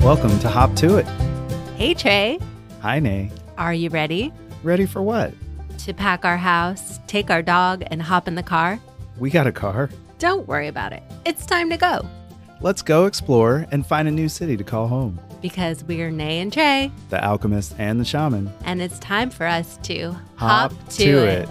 Welcome 0.00 0.38
to 0.40 0.48
Hop 0.48 0.74
to 0.76 0.96
It. 0.96 1.06
Hey, 1.76 1.94
Tre'. 1.94 2.40
Hi, 2.80 2.98
Nay. 3.00 3.30
Are 3.58 3.74
you 3.74 3.90
ready 3.90 4.32
Ready 4.62 4.86
for 4.86 5.02
what? 5.02 5.32
to 5.78 5.94
pack 5.94 6.26
our 6.26 6.36
house, 6.36 7.00
take 7.06 7.30
our 7.30 7.40
dog, 7.40 7.82
and 7.86 8.02
hop 8.02 8.28
in 8.28 8.34
the 8.34 8.42
car? 8.42 8.78
We 9.18 9.30
got 9.30 9.46
a 9.46 9.52
car. 9.52 9.88
Don't 10.18 10.46
worry 10.46 10.68
about 10.68 10.92
it. 10.92 11.02
It's 11.24 11.46
time 11.46 11.70
to 11.70 11.76
go 11.78 12.06
Let's 12.60 12.82
go 12.82 13.06
explore 13.06 13.66
and 13.72 13.86
find 13.86 14.06
a 14.06 14.10
new 14.10 14.28
city 14.28 14.56
to 14.58 14.64
call 14.64 14.88
home. 14.88 15.18
because 15.40 15.82
we're 15.84 16.10
Nay 16.10 16.40
and 16.40 16.52
Tre', 16.52 16.90
The 17.08 17.22
Alchemist 17.24 17.74
and 17.78 17.98
the 18.00 18.04
Shaman. 18.04 18.52
and 18.64 18.82
it's 18.82 18.98
time 18.98 19.30
for 19.30 19.46
us 19.46 19.78
to 19.84 20.14
Hop 20.36 20.72
to 20.90 21.26
it. 21.26 21.48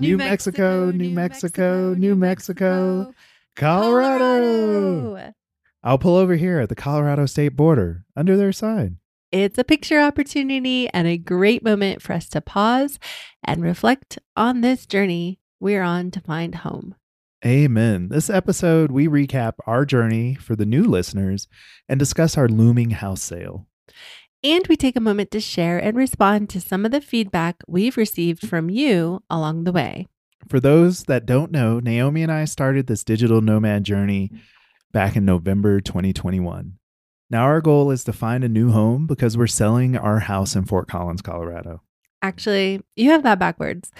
New 0.00 0.16
Mexico, 0.16 0.90
New 0.90 1.10
Mexico, 1.10 1.94
New 1.94 2.16
Mexico, 2.16 3.12
Colorado. 3.54 5.32
I'll 5.82 5.98
pull 5.98 6.16
over 6.16 6.36
here 6.36 6.58
at 6.58 6.70
the 6.70 6.74
Colorado 6.74 7.26
state 7.26 7.50
border 7.50 8.04
under 8.16 8.34
their 8.36 8.52
sign. 8.52 8.96
It's 9.30 9.58
a 9.58 9.64
picture 9.64 10.00
opportunity 10.00 10.88
and 10.88 11.06
a 11.06 11.18
great 11.18 11.62
moment 11.62 12.00
for 12.00 12.14
us 12.14 12.28
to 12.30 12.40
pause 12.40 12.98
and 13.44 13.62
reflect 13.62 14.18
on 14.36 14.62
this 14.62 14.86
journey 14.86 15.38
we're 15.60 15.82
on 15.82 16.10
to 16.12 16.20
find 16.20 16.56
home. 16.56 16.94
Amen. 17.44 18.08
This 18.08 18.30
episode, 18.30 18.90
we 18.90 19.06
recap 19.06 19.54
our 19.66 19.84
journey 19.84 20.34
for 20.34 20.56
the 20.56 20.66
new 20.66 20.84
listeners 20.84 21.46
and 21.88 21.98
discuss 21.98 22.38
our 22.38 22.48
looming 22.48 22.90
house 22.90 23.22
sale. 23.22 23.66
And 24.42 24.66
we 24.68 24.76
take 24.76 24.96
a 24.96 25.00
moment 25.00 25.30
to 25.32 25.40
share 25.40 25.78
and 25.78 25.98
respond 25.98 26.48
to 26.50 26.62
some 26.62 26.86
of 26.86 26.92
the 26.92 27.02
feedback 27.02 27.56
we've 27.68 27.98
received 27.98 28.48
from 28.48 28.70
you 28.70 29.22
along 29.28 29.64
the 29.64 29.72
way. 29.72 30.06
For 30.48 30.60
those 30.60 31.04
that 31.04 31.26
don't 31.26 31.52
know, 31.52 31.78
Naomi 31.78 32.22
and 32.22 32.32
I 32.32 32.46
started 32.46 32.86
this 32.86 33.04
digital 33.04 33.42
nomad 33.42 33.84
journey 33.84 34.30
back 34.92 35.14
in 35.14 35.26
November 35.26 35.80
2021. 35.80 36.78
Now, 37.28 37.42
our 37.42 37.60
goal 37.60 37.90
is 37.90 38.02
to 38.04 38.14
find 38.14 38.42
a 38.42 38.48
new 38.48 38.72
home 38.72 39.06
because 39.06 39.36
we're 39.36 39.46
selling 39.46 39.94
our 39.96 40.20
house 40.20 40.56
in 40.56 40.64
Fort 40.64 40.88
Collins, 40.88 41.20
Colorado. 41.20 41.82
Actually, 42.22 42.80
you 42.96 43.10
have 43.10 43.22
that 43.24 43.38
backwards. 43.38 43.92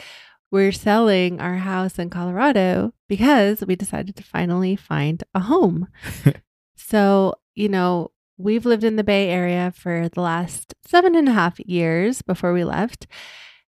We're 0.50 0.72
selling 0.72 1.38
our 1.38 1.56
house 1.56 1.98
in 1.98 2.08
Colorado 2.08 2.94
because 3.08 3.62
we 3.66 3.76
decided 3.76 4.16
to 4.16 4.22
finally 4.22 4.74
find 4.74 5.22
a 5.34 5.40
home. 5.40 5.86
so, 6.76 7.34
you 7.54 7.68
know, 7.68 8.10
we've 8.40 8.66
lived 8.66 8.84
in 8.84 8.96
the 8.96 9.04
Bay 9.04 9.28
Area 9.28 9.72
for 9.74 10.08
the 10.08 10.20
last 10.20 10.74
seven 10.84 11.14
and 11.14 11.28
a 11.28 11.32
half 11.32 11.60
years 11.60 12.22
before 12.22 12.52
we 12.52 12.64
left, 12.64 13.06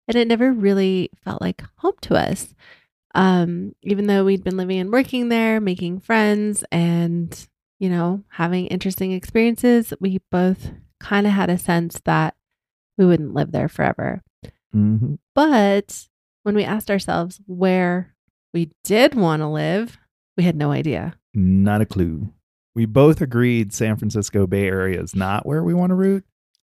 and 0.08 0.17
it 0.17 0.27
never 0.27 0.52
really 0.52 1.09
felt 1.23 1.41
like 1.41 1.64
home 1.77 1.95
to 2.02 2.16
us. 2.16 2.55
Um, 3.14 3.73
even 3.83 4.08
though 4.08 4.23
we'd 4.23 4.44
been 4.44 4.58
living 4.58 4.80
and 4.80 4.92
working 4.92 5.30
there, 5.30 5.59
making 5.59 5.99
friends, 5.99 6.64
and, 6.72 7.47
you 7.80 7.89
know, 7.89 8.23
having 8.30 8.67
interesting 8.67 9.11
experiences, 9.11 9.94
we 9.99 10.22
both 10.31 10.72
kind 10.99 11.27
of 11.27 11.33
had 11.33 11.49
a 11.49 11.58
sense 11.58 11.99
that 12.05 12.36
we 12.97 13.05
wouldn't 13.05 13.33
live 13.33 13.52
there 13.52 13.67
forever. 13.67 14.22
Mm-hmm. 14.73 15.16
But 15.36 16.08
when 16.44 16.55
we 16.55 16.64
asked 16.64 16.89
ourselves 16.89 17.42
where 17.45 18.16
we 18.53 18.72
did 18.83 19.16
want 19.16 19.42
to 19.42 19.47
live, 19.47 19.97
we 20.38 20.44
had 20.44 20.55
no 20.55 20.72
idea. 20.72 21.16
Not 21.33 21.81
a 21.81 21.86
clue. 21.86 22.33
We 22.73 22.86
both 22.86 23.22
agreed 23.22 23.73
San 23.73 23.97
Francisco 23.97 24.47
Bay 24.47 24.67
Area 24.67 25.02
is 25.02 25.16
not 25.16 25.45
where 25.45 25.64
we 25.64 25.73
want 25.73 25.89
to 25.89 25.95
root, 25.95 26.23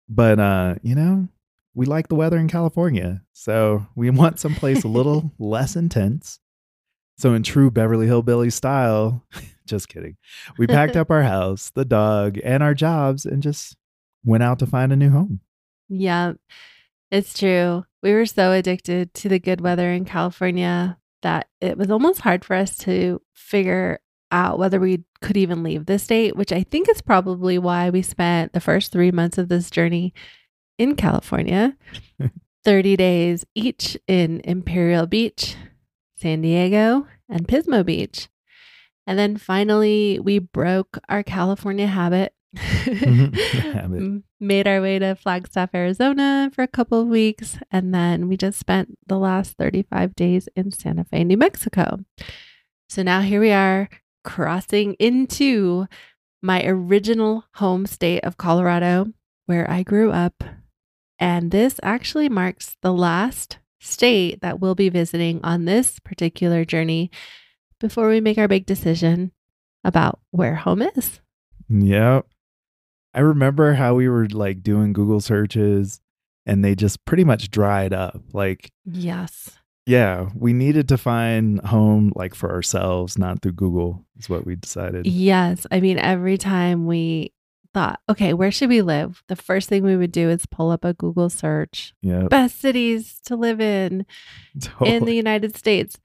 but 0.09 0.39
uh, 0.39 0.77
you 0.83 0.95
know, 0.95 1.29
we 1.75 1.87
like 1.87 2.09
the 2.09 2.15
weather 2.15 2.39
in 2.39 2.49
California, 2.49 3.23
so 3.33 3.87
we 3.95 4.11
want 4.11 4.41
someplace 4.41 4.84
a 4.84 4.89
little 4.89 5.33
less 5.39 5.77
intense. 5.77 6.39
So 7.19 7.33
in 7.33 7.43
true 7.43 7.71
Beverly 7.71 8.07
Hillbilly 8.07 8.51
style, 8.51 9.25
just 9.67 9.89
kidding. 9.89 10.17
We 10.59 10.67
packed 10.67 10.97
up 10.97 11.11
our 11.11 11.23
house, 11.23 11.71
the 11.71 11.84
dog, 11.84 12.39
and 12.45 12.62
our 12.62 12.75
jobs 12.75 13.25
and 13.25 13.43
just 13.43 13.77
went 14.25 14.43
out 14.43 14.59
to 14.59 14.67
find 14.67 14.93
a 14.93 14.97
new 14.97 15.11
home. 15.11 15.41
Yeah, 15.88 16.34
it's 17.11 17.38
true. 17.38 17.84
We 18.03 18.12
were 18.12 18.27
so 18.27 18.53
addicted 18.53 19.15
to 19.15 19.28
the 19.28 19.38
good 19.38 19.61
weather 19.61 19.91
in 19.91 20.05
California 20.05 20.99
that 21.23 21.49
it 21.61 21.78
was 21.78 21.91
almost 21.91 22.21
hard 22.21 22.44
for 22.44 22.55
us 22.55 22.77
to 22.78 23.23
figure 23.33 24.00
out 24.31 24.59
whether 24.59 24.81
we 24.81 25.04
could 25.20 25.37
even 25.37 25.62
leave 25.62 25.87
the 25.87 25.98
state, 25.98 26.37
which 26.37 26.53
I 26.53 26.62
think 26.62 26.88
is 26.88 27.00
probably 27.00 27.59
why 27.59 27.91
we 27.91 28.03
spent 28.03 28.53
the 28.53 28.60
first 28.60 28.92
three 28.92 29.10
months 29.10 29.38
of 29.38 29.48
this 29.48 29.70
journey 29.70 30.12
in 30.78 30.94
California 30.97 31.76
30 32.64 32.97
days 32.97 33.47
each 33.54 33.97
in 34.06 34.41
Imperial 34.44 35.06
Beach, 35.06 35.56
San 36.16 36.42
Diego, 36.42 37.06
and 37.28 37.47
Pismo 37.47 37.84
Beach. 37.84 38.28
And 39.06 39.19
then 39.19 39.37
finally, 39.37 40.19
we 40.19 40.41
broke 40.41 40.98
our 41.08 41.22
California 41.22 41.87
habit. 41.87 42.34
Habit. 42.56 44.22
Made 44.41 44.66
our 44.66 44.81
way 44.81 44.98
to 44.98 45.14
Flagstaff, 45.14 45.70
Arizona 45.75 46.50
for 46.53 46.62
a 46.62 46.69
couple 46.69 47.00
of 47.00 47.06
weeks. 47.06 47.58
And 47.70 47.94
then 47.94 48.28
we 48.28 48.37
just 48.37 48.58
spent 48.58 48.98
the 49.06 49.19
last 49.19 49.56
35 49.58 50.16
days 50.16 50.48
in 50.56 50.72
Santa 50.72 51.04
Fe, 51.04 51.22
New 51.22 51.37
Mexico. 51.37 51.98
So 52.88 53.03
now 53.03 53.20
here 53.20 53.41
we 53.41 53.53
are 53.53 53.88
crossing 54.26 54.94
into 54.94 55.87
my 56.42 56.62
original 56.66 57.44
home 57.54 57.87
state 57.87 58.22
of 58.25 58.37
Colorado, 58.37 59.06
where 59.47 59.70
I 59.70 59.82
grew 59.82 60.10
up. 60.10 60.44
And 61.19 61.50
this 61.50 61.81
actually 61.82 62.28
marks 62.28 62.76
the 62.82 62.92
last 62.92 63.59
state 63.81 64.42
that 64.42 64.60
we'll 64.60 64.75
be 64.75 64.91
visiting 64.91 65.41
on 65.42 65.64
this 65.64 65.98
particular 66.00 66.64
journey 66.64 67.10
before 67.81 68.09
we 68.09 68.20
make 68.20 68.37
our 68.37 68.48
big 68.48 68.66
decision 68.66 69.32
about 69.84 70.19
where 70.32 70.56
home 70.56 70.82
is. 70.82 71.20
Yep. 71.69 72.26
I 73.14 73.20
remember 73.20 73.75
how 73.75 73.94
we 73.94 74.08
were 74.08 74.26
like 74.26 74.62
doing 74.62 74.93
Google 74.93 75.20
searches 75.20 76.00
and 76.44 76.64
they 76.64 76.75
just 76.75 77.04
pretty 77.04 77.25
much 77.25 77.50
dried 77.50 77.93
up. 77.93 78.20
Like, 78.32 78.70
Yes. 78.84 79.58
Yeah, 79.87 80.29
we 80.35 80.53
needed 80.53 80.89
to 80.89 80.99
find 80.99 81.61
home 81.61 82.13
like 82.17 82.35
for 82.35 82.51
ourselves, 82.53 83.17
not 83.17 83.41
through 83.41 83.53
Google, 83.53 84.05
is 84.19 84.29
what 84.29 84.45
we 84.45 84.57
decided. 84.57 85.07
Yes. 85.07 85.67
I 85.71 85.81
mean, 85.81 85.99
every 85.99 86.37
time 86.39 86.87
we 86.87 87.33
thought, 87.73 88.01
okay, 88.09 88.33
where 88.33 88.51
should 88.51 88.69
we 88.69 88.83
live? 88.83 89.23
The 89.29 89.37
first 89.37 89.69
thing 89.69 89.85
we 89.85 89.97
would 89.97 90.11
do 90.13 90.29
is 90.29 90.47
pull 90.47 90.71
up 90.71 90.85
a 90.85 90.95
Google 90.95 91.31
search 91.31 91.95
Yep. 92.03 92.31
best 92.31 92.61
cities 92.61 93.21
to 93.27 93.37
live 93.37 93.61
in 93.61 94.07
in 94.85 95.05
the 95.05 95.15
United 95.15 95.57
States. 95.57 95.99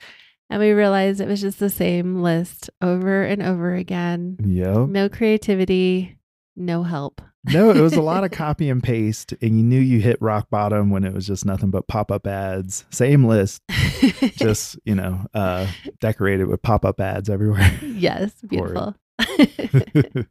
And 0.50 0.60
we 0.60 0.72
realized 0.72 1.22
it 1.22 1.30
was 1.30 1.40
just 1.42 1.60
the 1.60 1.70
same 1.70 2.22
list 2.22 2.70
over 2.82 3.24
and 3.24 3.42
over 3.42 3.74
again. 3.74 4.38
Yep. 4.46 4.90
No 4.90 5.08
creativity, 5.10 6.18
no 6.58 6.84
help. 6.84 7.22
No, 7.46 7.72
it 7.72 7.82
was 7.82 7.94
a 7.94 8.02
lot 8.02 8.24
of 8.24 8.30
copy 8.32 8.70
and 8.70 8.84
paste, 8.84 9.34
and 9.42 9.58
you 9.58 9.64
knew 9.64 9.80
you 9.80 10.00
hit 10.00 10.22
rock 10.22 10.50
bottom 10.52 10.92
when 10.92 11.04
it 11.04 11.12
was 11.14 11.26
just 11.26 11.44
nothing 11.44 11.72
but 11.72 11.88
pop 11.88 12.12
up 12.12 12.28
ads. 12.28 12.86
Same 12.92 13.26
list, 13.26 13.64
just, 14.36 14.78
you 14.86 14.94
know, 14.94 15.26
uh, 15.34 15.66
decorated 16.00 16.46
with 16.48 16.62
pop 16.62 16.86
up 16.86 17.02
ads 17.02 17.30
everywhere. 17.30 17.80
yes, 17.82 18.32
beautiful. 18.48 18.96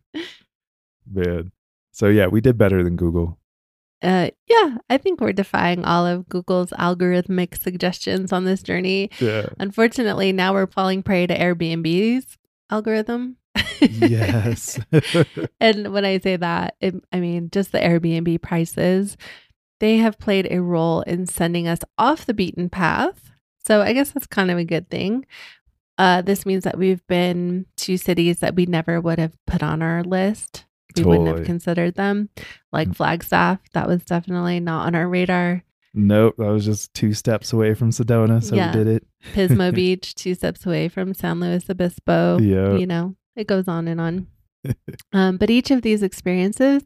Man. 1.10 1.52
So, 1.92 2.06
yeah, 2.08 2.28
we 2.28 2.40
did 2.40 2.56
better 2.56 2.82
than 2.84 2.96
Google. 2.96 3.38
uh, 4.02 4.30
yeah, 4.46 4.78
I 4.88 4.96
think 4.96 5.20
we're 5.20 5.32
defying 5.32 5.84
all 5.84 6.06
of 6.06 6.28
Google's 6.28 6.70
algorithmic 6.70 7.60
suggestions 7.60 8.32
on 8.32 8.44
this 8.44 8.62
journey. 8.62 9.10
Yeah. 9.18 9.48
Unfortunately, 9.58 10.32
now 10.32 10.52
we're 10.54 10.66
falling 10.66 11.02
prey 11.02 11.26
to 11.26 11.36
Airbnb's 11.36 12.38
algorithm. 12.70 13.36
Yes. 13.80 14.78
and 15.60 15.92
when 15.92 16.04
I 16.04 16.18
say 16.18 16.36
that, 16.36 16.76
it, 16.80 16.94
I 17.12 17.20
mean 17.20 17.50
just 17.50 17.72
the 17.72 17.78
Airbnb 17.78 18.42
prices. 18.42 19.16
They 19.80 19.96
have 19.98 20.18
played 20.18 20.46
a 20.50 20.60
role 20.60 21.00
in 21.02 21.26
sending 21.26 21.66
us 21.66 21.78
off 21.96 22.26
the 22.26 22.34
beaten 22.34 22.68
path. 22.68 23.30
So 23.66 23.80
I 23.82 23.92
guess 23.92 24.10
that's 24.10 24.26
kind 24.26 24.50
of 24.50 24.58
a 24.58 24.64
good 24.64 24.90
thing. 24.90 25.24
Uh, 25.96 26.22
this 26.22 26.44
means 26.46 26.64
that 26.64 26.78
we've 26.78 27.06
been 27.06 27.66
to 27.76 27.96
cities 27.96 28.40
that 28.40 28.54
we 28.54 28.66
never 28.66 29.00
would 29.00 29.18
have 29.18 29.34
put 29.46 29.62
on 29.62 29.82
our 29.82 30.02
list. 30.02 30.64
We 30.96 31.04
wouldn't 31.04 31.28
have 31.28 31.46
considered 31.46 31.94
them, 31.94 32.30
like 32.72 32.88
Mm. 32.88 32.96
Flagstaff. 32.96 33.60
That 33.74 33.86
was 33.86 34.02
definitely 34.04 34.60
not 34.60 34.86
on 34.86 34.94
our 34.94 35.08
radar. 35.08 35.62
Nope, 35.94 36.34
that 36.38 36.46
was 36.46 36.64
just 36.64 36.92
two 36.94 37.12
steps 37.12 37.52
away 37.52 37.74
from 37.74 37.90
Sedona, 37.90 38.42
so 38.42 38.56
Yeah. 38.56 38.76
we 38.76 38.84
did 38.84 38.86
it. 38.88 39.06
Pismo 39.34 39.74
Beach, 39.74 40.14
two 40.14 40.34
steps 40.34 40.64
away 40.66 40.88
from 40.88 41.14
San 41.14 41.38
Luis 41.40 41.68
Obispo. 41.70 42.38
Yeah. 42.40 42.76
You 42.76 42.86
know, 42.86 43.14
it 43.40 43.46
goes 43.46 43.66
on 43.66 43.88
and 43.88 44.00
on. 44.00 44.26
um, 45.12 45.36
but 45.36 45.50
each 45.50 45.70
of 45.70 45.82
these 45.82 46.02
experiences, 46.02 46.82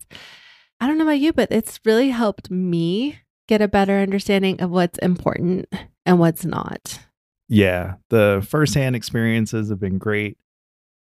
I 0.81 0.87
don't 0.87 0.99
know 0.99 1.05
about 1.05 1.19
you, 1.19 1.33
but 1.33 1.51
it's 1.51 1.81
really 1.85 2.11
helped 2.11 2.51
me 2.51 3.19
get 3.49 3.61
a 3.61 3.69
better 3.69 3.99
understanding 3.99 4.61
of 4.61 4.71
what's 4.71 4.99
important 4.99 5.67
and 6.07 6.19
what's 6.19 6.45
not. 6.45 7.01
Yeah, 7.49 7.95
the 8.09 8.47
firsthand 8.49 8.97
experiences 8.97 9.69
have 9.69 9.81
been 9.81 9.99
great. 9.99 10.39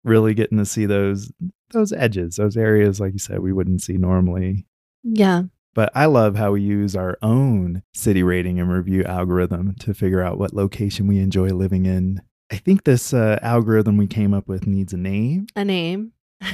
Really 0.04 0.34
getting 0.34 0.58
to 0.58 0.66
see 0.66 0.86
those 0.86 1.32
those 1.72 1.94
edges, 1.94 2.36
those 2.36 2.58
areas, 2.58 3.00
like 3.00 3.14
you 3.14 3.20
said, 3.20 3.40
we 3.40 3.54
wouldn't 3.54 3.82
see 3.82 3.98
normally. 3.98 4.66
Yeah. 5.04 5.44
But 5.74 5.92
I 5.96 6.06
love 6.06 6.36
how 6.36 6.52
we 6.52 6.62
use 6.62 6.96
our 6.96 7.18
own 7.22 7.82
city 7.94 8.22
rating 8.22 8.60
and 8.60 8.72
review 8.72 9.04
algorithm 9.06 9.74
to 9.80 9.94
figure 9.94 10.22
out 10.22 10.38
what 10.38 10.54
location 10.54 11.08
we 11.08 11.20
enjoy 11.20 11.48
living 11.48 11.86
in 11.86 12.22
I 12.54 12.58
think 12.58 12.84
this 12.84 13.16
uh, 13.16 13.40
algorithm 13.42 13.98
we 13.98 14.06
came 14.06 14.32
up 14.32 14.48
with 14.48 14.68
needs 14.68 14.94
a 14.94 14.98
name. 14.98 15.48
A 15.56 15.66
name. 15.66 16.12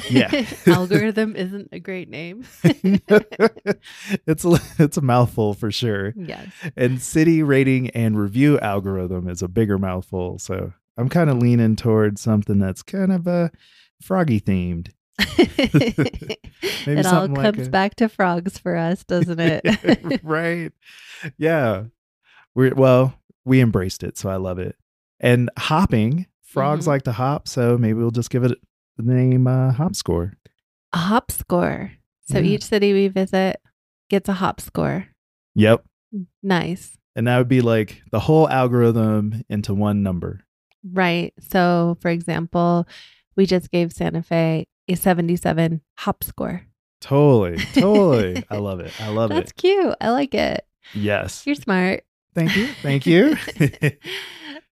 Yeah. 0.10 0.46
Algorithm 0.68 1.36
isn't 1.36 1.68
a 1.74 1.80
great 1.80 2.10
name. 2.10 2.46
it's 2.63 4.46
a, 4.46 4.60
it's 4.78 4.96
a 4.96 5.01
mouthful 5.01 5.56
for 5.56 5.72
sure. 5.72 6.13
yes. 6.16 6.48
And 6.78 7.01
city 7.01 7.44
rating 7.44 7.90
and 7.90 8.18
review 8.18 8.57
algorithm 8.62 9.28
is 9.28 9.42
a 9.42 9.50
bigger 9.50 9.78
mouthful. 9.78 10.40
So 10.40 10.72
I'm 10.96 11.10
kind 11.10 11.30
of 11.30 11.40
leaning 11.40 11.75
towards 11.75 12.22
something 12.22 12.60
that's 12.60 12.81
kind 12.81 13.12
of 13.12 13.28
a 13.28 13.52
froggy 14.02 14.40
themed. 14.40 14.94
it 15.19 16.40
all 16.98 17.04
something 17.04 17.34
like 17.34 17.56
comes 17.56 17.68
a- 17.68 17.72
back 17.72 17.95
to 17.95 18.07
frogs 18.07 18.57
for 18.57 18.78
us, 18.78 19.04
doesn't 19.04 19.40
it? 19.42 20.22
right. 20.24 20.72
Yeah. 21.38 21.86
We're 22.56 22.74
well, 22.74 23.19
we 23.44 23.60
embraced 23.60 24.04
it, 24.04 24.18
so 24.18 24.30
I 24.30 24.38
love 24.38 24.60
it. 24.60 24.78
And 25.19 25.50
hopping, 25.57 26.25
frogs 26.44 26.86
Mhm. 26.86 26.88
like 26.88 27.04
to 27.04 27.12
hop, 27.12 27.48
so 27.48 27.77
maybe 27.77 28.00
we'll 28.00 28.12
just 28.12 28.30
give 28.30 28.44
it 28.44 28.57
the 28.98 29.04
name 29.04 29.48
uh, 29.48 29.71
hop 29.71 29.95
score. 29.95 30.33
a 30.92 30.98
hop 30.98 31.30
score. 31.31 31.92
So 32.27 32.39
Yeah. 32.39 32.45
each 32.56 32.63
city 32.66 32.94
we 32.94 33.07
visit 33.10 33.62
gets 34.10 34.27
a 34.30 34.33
hop 34.33 34.60
score. 34.60 35.06
Yep. 35.56 35.83
Nice. 36.42 36.98
And 37.16 37.27
that 37.27 37.38
would 37.38 37.48
be 37.48 37.62
like 37.62 38.01
the 38.12 38.19
whole 38.21 38.50
algorithm 38.50 39.44
into 39.50 39.74
one 39.75 40.01
number. 40.04 40.42
Right. 40.83 41.33
So, 41.39 41.98
for 42.01 42.10
example, 42.10 42.88
we 43.36 43.45
just 43.45 43.69
gave 43.71 43.92
Santa 43.94 44.24
Fe 44.24 44.68
a 44.88 44.95
77 44.95 45.81
hop 46.00 46.24
score. 46.24 46.66
Totally. 47.01 47.57
Totally. 47.74 48.44
I 48.50 48.57
love 48.68 48.80
it. 48.80 48.92
I 49.00 49.10
love 49.10 49.30
That's 49.30 49.38
it. 49.39 49.42
That's 49.42 49.51
cute. 49.62 49.95
I 50.01 50.10
like 50.10 50.33
it. 50.33 50.66
Yes. 50.95 51.45
You're 51.45 51.56
smart. 51.56 52.04
Thank 52.33 52.56
you. 52.56 52.68
Thank 52.81 53.06
you. 53.06 53.36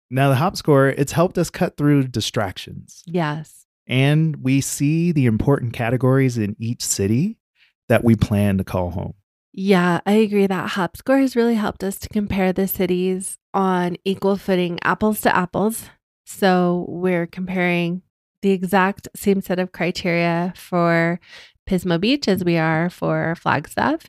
now 0.09 0.29
the 0.29 0.35
hop 0.35 0.55
score, 0.55 0.89
it's 0.89 1.11
helped 1.11 1.37
us 1.37 1.49
cut 1.49 1.77
through 1.77 2.07
distractions. 2.07 3.03
yes. 3.05 3.65
And 3.89 4.43
we 4.43 4.59
see 4.59 5.13
the 5.13 5.27
important 5.27 5.71
categories 5.71 6.37
in 6.37 6.57
each 6.59 6.83
city 6.83 7.37
that 7.87 8.03
we 8.03 8.17
plan 8.17 8.57
to 8.57 8.65
call 8.65 8.91
home. 8.91 9.13
Yeah, 9.53 10.01
I 10.05 10.11
agree 10.11 10.45
that 10.45 10.71
Hop 10.71 10.97
Score 10.97 11.17
has 11.17 11.35
really 11.35 11.55
helped 11.55 11.83
us 11.83 11.97
to 11.99 12.09
compare 12.09 12.53
the 12.53 12.67
cities 12.67 13.37
on 13.53 13.95
equal 14.03 14.37
footing, 14.37 14.77
apples 14.83 15.21
to 15.21 15.35
apples. 15.35 15.85
So 16.25 16.85
we're 16.89 17.25
comparing 17.25 18.03
the 18.41 18.51
exact 18.51 19.07
same 19.15 19.41
set 19.41 19.57
of 19.57 19.71
criteria 19.71 20.53
for 20.55 21.19
Pismo 21.67 21.99
Beach 21.99 22.27
as 22.27 22.43
we 22.43 22.57
are 22.57 22.89
for 22.89 23.35
Flagstaff. 23.35 24.01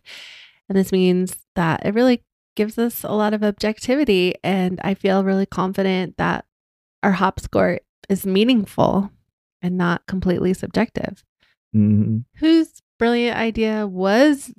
And 0.68 0.76
this 0.76 0.92
means 0.92 1.36
that 1.54 1.86
it 1.86 1.94
really 1.94 2.22
gives 2.58 2.76
us 2.78 3.04
a 3.04 3.12
lot 3.12 3.32
of 3.32 3.42
objectivity. 3.44 4.34
And 4.42 4.80
I 4.82 4.94
feel 4.94 5.22
really 5.24 5.46
confident 5.46 6.16
that 6.18 6.44
our 7.04 7.12
Hop 7.12 7.38
Score 7.40 7.78
is 8.08 8.26
meaningful 8.26 9.10
and 9.62 9.78
not 9.78 10.06
completely 10.06 10.52
subjective 10.54 11.24
Mhm. 11.74 12.24
whose 12.36 12.82
brilliant 12.98 13.36
idea 13.38 13.86
was 13.86 14.52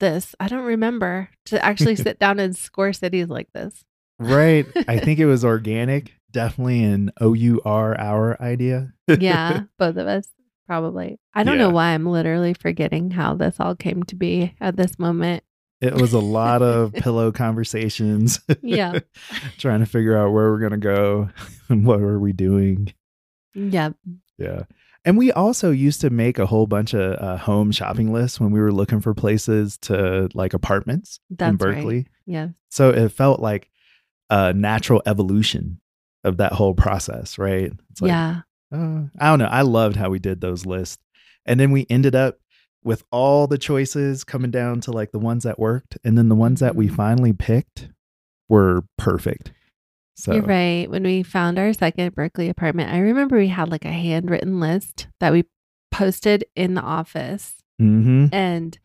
this? 0.00 0.34
I 0.40 0.48
don't 0.48 0.64
remember 0.64 1.28
to 1.46 1.64
actually 1.64 1.96
sit 2.06 2.18
down 2.18 2.38
and 2.38 2.54
score 2.56 2.92
cities 2.92 3.28
like 3.28 3.48
this. 3.54 3.84
Right. 4.18 4.66
I 4.88 4.98
think 4.98 5.18
it 5.18 5.26
was 5.34 5.44
organic, 5.44 6.12
definitely 6.30 6.84
an 6.84 7.12
O 7.20 7.32
U 7.34 7.60
R 7.64 7.98
our 7.98 8.40
idea. 8.42 8.92
Yeah, 9.08 9.64
both 9.78 9.96
of 9.96 10.06
us 10.06 10.26
probably. 10.66 11.18
I 11.34 11.44
don't 11.44 11.58
know 11.58 11.70
why 11.70 11.88
I'm 11.94 12.06
literally 12.06 12.54
forgetting 12.54 13.10
how 13.12 13.34
this 13.34 13.58
all 13.60 13.74
came 13.76 14.02
to 14.04 14.16
be 14.16 14.54
at 14.60 14.76
this 14.76 14.98
moment. 14.98 15.44
It 15.82 15.94
was 15.94 16.12
a 16.12 16.20
lot 16.20 16.62
of 16.62 16.92
pillow 16.94 17.32
conversations. 17.32 18.40
Yeah. 18.62 19.00
Trying 19.58 19.80
to 19.80 19.86
figure 19.86 20.16
out 20.16 20.32
where 20.32 20.50
we're 20.50 20.60
going 20.60 20.70
to 20.70 20.78
go 20.78 21.28
and 21.68 21.84
what 21.84 22.00
are 22.00 22.20
we 22.20 22.32
doing. 22.32 22.94
Yep. 23.54 23.96
Yeah. 24.38 24.62
And 25.04 25.18
we 25.18 25.32
also 25.32 25.72
used 25.72 26.00
to 26.02 26.10
make 26.10 26.38
a 26.38 26.46
whole 26.46 26.68
bunch 26.68 26.94
of 26.94 27.20
uh, 27.20 27.36
home 27.36 27.72
shopping 27.72 28.12
lists 28.12 28.38
when 28.38 28.52
we 28.52 28.60
were 28.60 28.70
looking 28.70 29.00
for 29.00 29.12
places 29.12 29.76
to 29.78 30.28
like 30.34 30.54
apartments 30.54 31.18
That's 31.28 31.50
in 31.50 31.56
right. 31.56 31.74
Berkeley. 31.74 32.06
Yeah. 32.26 32.48
So 32.68 32.90
it 32.90 33.08
felt 33.10 33.40
like 33.40 33.68
a 34.30 34.52
natural 34.52 35.02
evolution 35.04 35.80
of 36.22 36.36
that 36.36 36.52
whole 36.52 36.74
process, 36.74 37.36
right? 37.36 37.72
It's 37.90 38.00
like, 38.00 38.10
yeah. 38.10 38.42
uh, 38.72 39.02
I 39.18 39.30
don't 39.30 39.40
know. 39.40 39.46
I 39.46 39.62
loved 39.62 39.96
how 39.96 40.10
we 40.10 40.20
did 40.20 40.40
those 40.40 40.64
lists. 40.64 40.98
And 41.44 41.58
then 41.58 41.72
we 41.72 41.84
ended 41.90 42.14
up 42.14 42.38
with 42.84 43.04
all 43.10 43.46
the 43.46 43.58
choices 43.58 44.24
coming 44.24 44.50
down 44.50 44.80
to 44.82 44.90
like 44.90 45.12
the 45.12 45.18
ones 45.18 45.44
that 45.44 45.58
worked. 45.58 45.96
And 46.04 46.16
then 46.18 46.28
the 46.28 46.34
ones 46.34 46.60
that 46.60 46.74
we 46.76 46.88
Mhm. 46.88 46.94
finally 46.96 47.32
picked 47.32 47.88
were 48.48 48.84
perfect. 48.98 49.52
So, 50.16 50.34
You're 50.34 50.42
right. 50.42 50.90
When 50.90 51.04
we 51.04 51.22
found 51.22 51.58
our 51.58 51.72
second 51.72 52.14
Berkeley 52.14 52.48
apartment, 52.48 52.92
I 52.92 52.98
remember 52.98 53.36
we 53.38 53.48
had 53.48 53.70
like 53.70 53.84
a 53.84 53.90
handwritten 53.92 54.60
list 54.60 55.08
that 55.20 55.32
we 55.32 55.44
posted 55.90 56.44
in 56.54 56.74
the 56.74 56.82
office. 56.82 57.54
hmm 57.78 58.26
And 58.32 58.78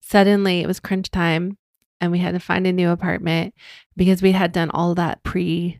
suddenly 0.00 0.60
it 0.60 0.66
was 0.66 0.80
crunch 0.80 1.10
time 1.10 1.56
and 2.00 2.12
we 2.12 2.18
had 2.18 2.32
to 2.32 2.40
find 2.40 2.66
a 2.66 2.72
new 2.72 2.90
apartment 2.90 3.54
because 3.96 4.22
we 4.22 4.32
had 4.32 4.52
done 4.52 4.70
all 4.70 4.94
that 4.94 5.22
pre 5.22 5.78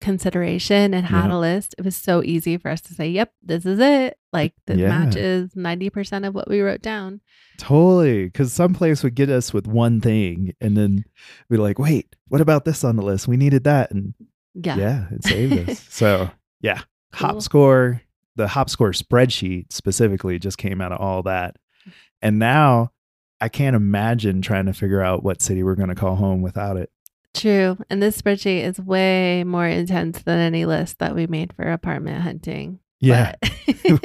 consideration 0.00 0.94
and 0.94 1.06
had 1.06 1.28
Yeah. 1.28 1.36
a 1.36 1.38
list. 1.38 1.74
It 1.78 1.84
was 1.84 1.96
so 1.96 2.22
easy 2.24 2.56
for 2.56 2.70
us 2.70 2.80
to 2.82 2.94
say, 2.94 3.08
yep, 3.08 3.32
this 3.42 3.66
is 3.66 3.78
it. 3.78 4.18
Like 4.32 4.54
that 4.66 4.78
Yeah. 4.78 4.88
matches 4.88 5.54
90% 5.54 6.24
of 6.26 6.34
what 6.34 6.48
we 6.48 6.60
wrote 6.60 6.82
down. 6.82 7.20
totally. 7.58 8.24
Because 8.24 8.54
some 8.54 8.72
place 8.72 9.02
would 9.04 9.14
get 9.14 9.28
us 9.28 9.52
with 9.52 9.66
one 9.66 10.00
thing 10.00 10.54
and 10.62 10.78
then 10.78 11.04
we're 11.50 11.60
like, 11.60 11.78
wait, 11.78 12.16
what 12.28 12.40
about 12.40 12.64
this 12.64 12.84
on 12.84 12.96
the 12.96 13.02
list? 13.02 13.28
We 13.28 13.36
needed 13.36 13.64
that. 13.64 13.90
And 13.90 14.14
Yeah. 14.54 14.76
yeah, 14.76 15.06
it 15.10 15.24
saved 15.24 15.68
us. 15.68 15.86
So, 15.90 16.30
yeah, 16.62 16.80
Cool. 17.12 17.28
Hop 17.28 17.42
Score, 17.42 18.00
the 18.36 18.48
Hop 18.48 18.70
Score 18.70 18.92
spreadsheet 18.92 19.70
specifically 19.72 20.38
just 20.38 20.56
came 20.56 20.80
out 20.80 20.92
of 20.92 21.00
all 21.00 21.22
that. 21.24 21.56
And 22.22 22.38
now 22.38 22.92
I 23.42 23.48
can't 23.50 23.76
imagine 23.76 24.40
trying 24.40 24.64
to 24.66 24.72
figure 24.72 25.02
out 25.02 25.22
what 25.22 25.42
city 25.42 25.62
we're 25.62 25.74
going 25.74 25.88
to 25.90 25.94
call 25.94 26.16
home 26.16 26.40
without 26.40 26.76
it. 26.78 26.90
True. 27.34 27.78
And 27.88 28.02
this 28.02 28.20
spreadsheet 28.20 28.62
is 28.64 28.80
way 28.80 29.44
more 29.44 29.66
intense 29.66 30.22
than 30.22 30.38
any 30.38 30.66
list 30.66 30.98
that 30.98 31.14
we 31.14 31.26
made 31.26 31.52
for 31.52 31.70
apartment 31.70 32.22
hunting. 32.22 32.80
Yeah. 33.00 33.34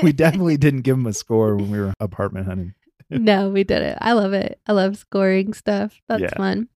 We 0.01 0.13
definitely 0.13 0.57
didn't 0.65 0.81
give 0.81 0.95
them 0.95 1.05
a 1.05 1.13
score 1.13 1.55
when 1.55 1.69
we 1.69 1.79
were 1.79 1.93
apartment 1.99 2.45
hunting. 2.47 2.73
no, 3.09 3.49
we 3.49 3.63
didn't. 3.63 3.97
I 4.01 4.13
love 4.13 4.33
it. 4.33 4.59
I 4.67 4.71
love 4.71 4.97
scoring 4.97 5.53
stuff. 5.53 6.01
That's 6.07 6.21
Yeah. 6.21 6.37
fun. 6.37 6.69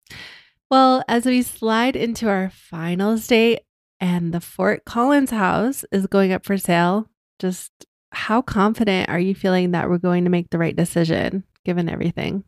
Well, 0.71 1.03
as 1.09 1.25
we 1.25 1.43
slide 1.43 1.97
into 1.97 2.29
our 2.29 2.51
final 2.51 3.17
state 3.19 3.61
and 4.01 4.35
the 4.35 4.41
Fort 4.41 4.85
Collins 4.85 5.31
house 5.31 5.85
is 5.93 6.07
going 6.07 6.33
up 6.33 6.45
for 6.45 6.59
sale, 6.59 7.09
just 7.39 7.71
how 8.11 8.43
confident 8.43 9.09
are 9.09 9.21
you 9.21 9.35
feeling 9.35 9.71
that 9.71 9.89
we're 9.89 9.99
going 9.99 10.25
to 10.25 10.31
make 10.31 10.51
the 10.51 10.59
right 10.59 10.77
decision 10.77 11.45
given 11.65 11.89
everything? 11.89 12.43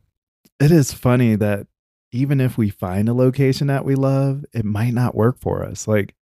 It 0.58 0.70
is 0.72 0.92
funny 0.92 1.36
that 1.36 1.66
even 2.12 2.40
if 2.40 2.58
we 2.58 2.70
find 2.70 3.08
a 3.08 3.14
location 3.14 3.68
that 3.68 3.84
we 3.84 3.94
love, 3.94 4.44
it 4.52 4.64
might 4.64 4.94
not 4.94 5.14
work 5.14 5.38
for 5.38 5.64
us. 5.64 5.86
Like, 5.86 6.14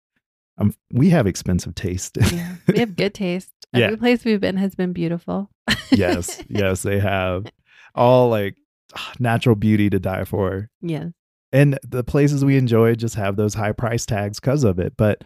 um, 0.59 0.75
we 0.93 1.11
have 1.11 1.27
expensive 1.27 1.75
taste. 1.75 2.19
Yeah. 2.33 2.57
We 2.67 2.79
have 2.81 2.97
good 2.97 3.15
taste. 3.15 3.53
Yeah. 3.73 3.87
Every 3.87 3.97
place 3.97 4.25
we've 4.25 4.41
been 4.41 4.57
has 4.57 4.75
been 4.75 4.93
beautiful. 4.93 5.51
yes, 5.91 6.43
yes, 6.49 6.83
they 6.83 6.99
have 6.99 7.47
all 7.95 8.29
like 8.29 8.57
ah, 8.95 9.13
natural 9.19 9.57
beauty 9.57 9.91
to 9.91 9.99
die 9.99 10.25
for. 10.25 10.71
yes. 10.81 11.13
And 11.51 11.79
the 11.83 12.05
places 12.05 12.45
we 12.45 12.59
enjoy 12.59 12.95
just 12.95 13.15
have 13.15 13.37
those 13.37 13.55
high 13.55 13.73
price 13.73 14.05
tags 14.05 14.39
because 14.39 14.65
of 14.65 14.79
it. 14.79 14.99
But 14.99 15.25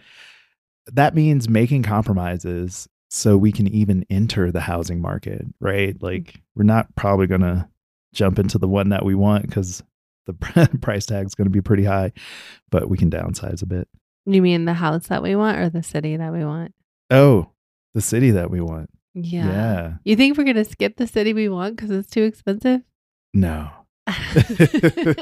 that 0.87 1.16
means 1.16 1.49
making 1.49 1.83
compromises 1.83 2.88
so 3.11 3.37
we 3.37 3.50
can 3.50 3.66
even 3.66 4.07
enter 4.09 4.52
the 4.52 4.61
housing 4.61 5.00
market, 5.00 5.45
right? 5.59 6.00
Like, 6.00 6.40
we're 6.54 6.62
not 6.62 6.95
probably 6.95 7.26
going 7.26 7.40
to 7.40 7.69
jump 8.14 8.38
into 8.38 8.57
the 8.59 8.69
one 8.69 8.90
that 8.90 9.04
we 9.04 9.16
want 9.16 9.47
because 9.47 9.83
the 10.26 10.79
price 10.81 11.07
tag 11.07 11.26
is 11.26 11.35
going 11.35 11.47
to 11.47 11.50
be 11.50 11.61
pretty 11.61 11.85
high, 11.85 12.12
but 12.71 12.88
we 12.88 12.97
can 12.97 13.11
downsize 13.11 13.62
a 13.62 13.67
bit. 13.67 13.88
You 14.25 14.41
mean 14.41 14.64
the 14.64 14.75
house 14.75 15.09
that 15.09 15.23
we 15.23 15.35
want 15.35 15.59
or 15.59 15.69
the 15.69 15.83
city 15.83 16.17
that 16.17 16.33
we 16.33 16.45
want? 16.45 16.73
Oh, 17.11 17.50
the 17.95 18.00
city 18.00 18.31
that 18.31 18.50
we 18.50 18.61
want. 18.61 18.88
Yeah. 19.14 19.47
yeah. 19.47 19.93
You 20.05 20.17
think 20.17 20.38
we're 20.38 20.45
going 20.45 20.57
to 20.57 20.64
skip 20.64 20.97
the 20.97 21.07
city 21.07 21.35
we 21.35 21.49
want 21.49 21.76
because 21.76 21.91
it's 21.91 22.09
too 22.09 22.23
expensive? 22.23 22.83
No. 23.35 23.69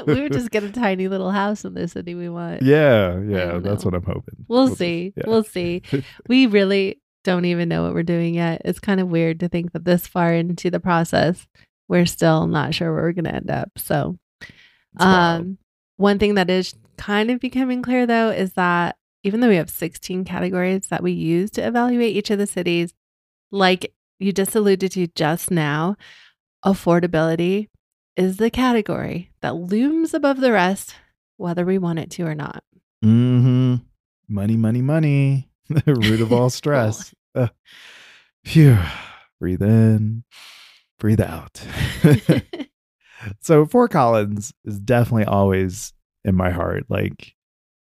we 0.07 0.21
would 0.21 0.33
just 0.33 0.51
get 0.51 0.63
a 0.63 0.71
tiny 0.71 1.07
little 1.07 1.31
house 1.31 1.65
in 1.65 1.73
the 1.73 1.87
city 1.87 2.15
we 2.15 2.29
want. 2.29 2.61
Yeah. 2.61 3.19
Yeah. 3.19 3.57
That's 3.57 3.83
what 3.83 3.93
I'm 3.93 4.03
hoping. 4.03 4.45
We'll, 4.47 4.67
just- 4.67 4.79
see. 4.79 5.13
yeah. 5.17 5.23
We'll 5.27 5.43
see. 5.43 5.81
We 6.27 6.45
really 6.47 7.01
don't 7.23 7.45
even 7.45 7.69
know 7.69 7.83
what 7.83 7.93
we're 7.93 8.03
doing 8.03 8.35
yet. 8.35 8.61
It's 8.65 8.79
kind 8.79 8.99
of 8.99 9.09
weird 9.09 9.39
to 9.41 9.49
think 9.49 9.73
that 9.73 9.83
this 9.83 10.07
far 10.07 10.33
into 10.33 10.69
the 10.69 10.79
process, 10.79 11.47
we're 11.87 12.05
still 12.05 12.47
not 12.47 12.73
sure 12.73 12.93
where 12.93 13.03
we're 13.03 13.11
going 13.13 13.25
to 13.25 13.35
end 13.35 13.49
up. 13.49 13.71
So. 13.77 14.17
Um, 14.97 15.57
one 15.97 16.19
thing 16.19 16.35
that 16.35 16.49
is 16.49 16.73
kind 16.97 17.31
of 17.31 17.39
becoming 17.39 17.81
clear 17.81 18.05
though 18.05 18.29
is 18.29 18.53
that 18.53 18.95
even 19.23 19.39
though 19.39 19.47
we 19.47 19.55
have 19.55 19.69
16 19.69 20.25
categories 20.25 20.87
that 20.87 21.03
we 21.03 21.11
use 21.11 21.51
to 21.51 21.65
evaluate 21.65 22.15
each 22.15 22.29
of 22.31 22.39
the 22.39 22.47
cities, 22.47 22.93
like 23.51 23.93
you 24.19 24.31
just 24.31 24.55
alluded 24.55 24.91
to 24.93 25.07
just 25.07 25.51
now, 25.51 25.95
affordability 26.65 27.67
is 28.17 28.37
the 28.37 28.49
category 28.49 29.31
that 29.41 29.55
looms 29.55 30.13
above 30.13 30.41
the 30.41 30.51
rest, 30.51 30.95
whether 31.37 31.65
we 31.65 31.77
want 31.77 31.99
it 31.99 32.09
to 32.11 32.23
or 32.23 32.35
not. 32.35 32.63
Mm-hmm. 33.03 33.75
Money, 34.27 34.57
money, 34.57 34.81
money. 34.81 35.49
the 35.69 35.95
root 35.95 36.21
of 36.21 36.33
all 36.33 36.49
stress. 36.61 37.13
Uh, 37.33 37.47
phew. 38.43 38.77
Breathe 39.39 39.63
in, 39.63 40.23
breathe 40.99 41.21
out. 41.21 41.63
so 43.41 43.65
Fort 43.65 43.91
Collins 43.91 44.53
is 44.65 44.79
definitely 44.79 45.25
always 45.25 45.93
in 46.23 46.35
my 46.35 46.49
heart. 46.51 46.85
Like 46.89 47.33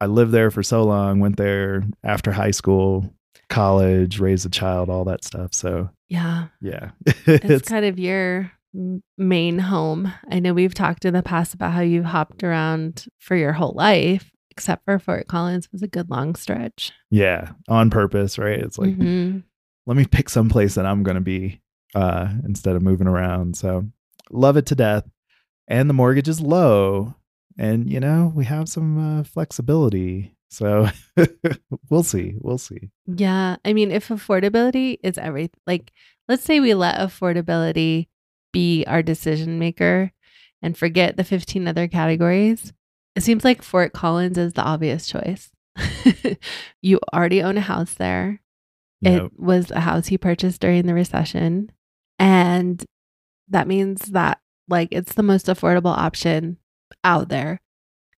I 0.02 0.06
lived 0.08 0.32
there 0.32 0.52
for 0.52 0.64
so 0.64 0.84
long, 0.84 1.20
went 1.20 1.38
there 1.38 1.84
after 2.04 2.32
high 2.32 2.52
school, 2.52 3.14
college, 3.50 4.20
raised 4.20 4.46
a 4.46 4.50
child, 4.50 4.90
all 4.90 5.06
that 5.06 5.24
stuff. 5.24 5.54
So 5.54 5.90
yeah, 6.10 6.48
yeah, 6.62 6.92
it's, 7.26 7.68
kind 7.68 7.86
of 7.86 7.98
your 8.00 8.52
main 9.18 9.60
home. 9.60 10.12
I 10.30 10.40
know 10.40 10.54
we've 10.54 10.74
talked 10.74 11.06
in 11.06 11.14
the 11.14 11.24
past 11.24 11.54
about 11.54 11.72
how 11.74 11.82
you 11.82 12.04
hopped 12.04 12.44
around 12.44 13.06
for 13.20 13.36
your 13.36 13.54
whole 13.54 13.74
life, 13.76 14.32
except 14.52 14.86
for 14.86 15.00
Fort 15.00 15.28
Collins 15.28 15.72
was 15.72 15.82
a 15.82 15.88
good 15.88 16.10
long 16.10 16.36
stretch. 16.36 16.92
yeah, 17.10 17.52
on 17.70 17.90
purpose, 17.90 18.38
right? 18.38 18.60
It's 18.60 18.78
like 18.78 18.96
Mhm. 18.96 19.44
let 19.88 19.98
me 19.98 20.06
pick 20.06 20.30
some 20.30 20.50
place 20.50 20.76
that 20.76 20.86
I'm 20.86 21.04
going 21.04 21.16
to 21.16 21.22
be 21.22 21.62
uh, 21.94 22.30
instead 22.44 22.76
of 22.76 22.82
moving 22.82 23.08
around. 23.08 23.56
So 23.56 23.86
love 24.32 24.58
it 24.58 24.66
to 24.68 24.76
death. 24.76 25.08
And 25.68 25.90
the 25.90 25.94
mortgage 25.94 26.28
is 26.28 26.42
low. 26.42 27.16
And, 27.58 27.90
you 27.90 28.00
know, 28.00 28.32
we 28.36 28.46
have 28.46 28.68
some 28.70 29.20
uh, 29.20 29.24
flexibility. 29.24 30.36
So 30.50 30.90
we'll 31.90 32.04
see. 32.04 32.36
We'll 32.40 32.58
see. 32.58 32.92
Yeah. 33.08 33.58
I 33.66 33.74
mean, 33.74 33.92
if 33.92 34.10
affordability 34.10 35.00
is 35.04 35.18
everything, 35.18 35.60
like, 35.66 35.92
let's 36.28 36.44
say 36.44 36.60
we 36.60 36.74
let 36.74 37.00
affordability 37.00 38.08
be 38.52 38.86
our 38.86 39.02
decision 39.02 39.60
maker 39.60 40.12
and 40.62 40.78
forget 40.78 41.18
the 41.18 41.24
15 41.24 41.68
other 41.68 41.88
categories, 41.88 42.74
it 43.16 43.24
seems 43.24 43.44
like 43.44 43.62
Fort 43.62 43.94
Collins 43.94 44.38
is 44.38 44.54
the 44.54 44.64
obvious 44.64 45.08
choice. 45.08 45.52
you 46.82 47.00
already 47.14 47.42
own 47.42 47.58
a 47.58 47.62
house 47.62 47.94
there. 47.94 48.42
Yep. 49.02 49.22
It 49.22 49.40
was 49.40 49.72
a 49.72 49.80
house 49.82 50.08
he 50.08 50.18
purchased 50.18 50.62
during 50.62 50.86
the 50.86 50.94
recession. 50.94 51.72
And 52.20 52.84
that 53.50 53.68
means 53.68 54.08
that, 54.08 54.40
like, 54.68 54.90
it's 54.92 55.14
the 55.14 55.24
most 55.24 55.48
affordable 55.48 55.96
option 55.96 56.58
out 57.04 57.30
there. 57.30 57.62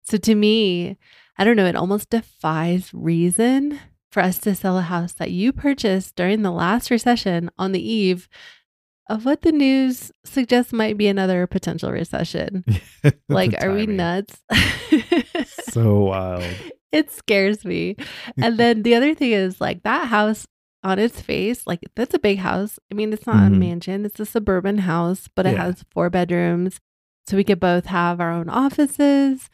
So 0.04 0.18
to 0.18 0.36
me, 0.36 0.98
I 1.38 1.44
don't 1.44 1.58
know, 1.58 1.66
it 1.66 1.76
almost 1.76 2.10
defies 2.10 2.94
reason 2.94 3.80
for 4.12 4.22
us 4.22 4.40
to 4.40 4.56
sell 4.56 4.78
a 4.78 4.82
house 4.82 5.14
that 5.14 5.32
you 5.32 5.52
purchased 5.52 6.16
during 6.16 6.42
the 6.42 6.52
last 6.52 6.90
recession 6.90 7.52
on 7.58 7.72
the 7.72 7.86
eve 7.86 8.30
of 9.10 9.26
what 9.26 9.42
the 9.42 9.52
news 9.52 10.12
suggests 10.26 10.74
might 10.74 10.98
be 10.98 11.08
another 11.08 11.48
potential 11.48 11.92
recession. 11.92 12.66
Like, 13.30 13.64
are 13.64 13.72
we 13.72 13.86
nuts? 13.86 14.42
So 15.70 16.00
wild. 16.06 16.44
it 16.92 17.12
scares 17.12 17.64
me. 17.64 17.96
And 18.42 18.58
then 18.58 18.84
the 18.84 18.96
other 18.96 19.14
thing 19.14 19.32
is 19.32 19.62
like 19.62 19.84
that 19.84 20.08
house 20.08 20.46
on 20.84 21.00
its 21.00 21.20
face, 21.22 21.66
like 21.66 21.82
that's 21.96 22.14
a 22.14 22.20
big 22.20 22.38
house. 22.40 22.80
I 22.92 22.96
mean, 22.96 23.12
it's 23.12 23.26
not 23.28 23.52
a 23.52 23.56
Mhm. 23.56 23.58
mansion, 23.60 24.06
it's 24.06 24.20
a 24.20 24.26
suburban 24.26 24.80
house, 24.80 25.28
but 25.36 25.46
it 25.46 25.54
Yeah. 25.54 25.66
has 25.66 25.84
four 25.92 26.10
bedrooms. 26.10 26.80
So 27.26 27.36
we 27.36 27.44
could 27.44 27.60
both 27.60 27.88
have 27.88 28.20
our 28.22 28.32
own 28.32 28.48
offices, 28.48 29.50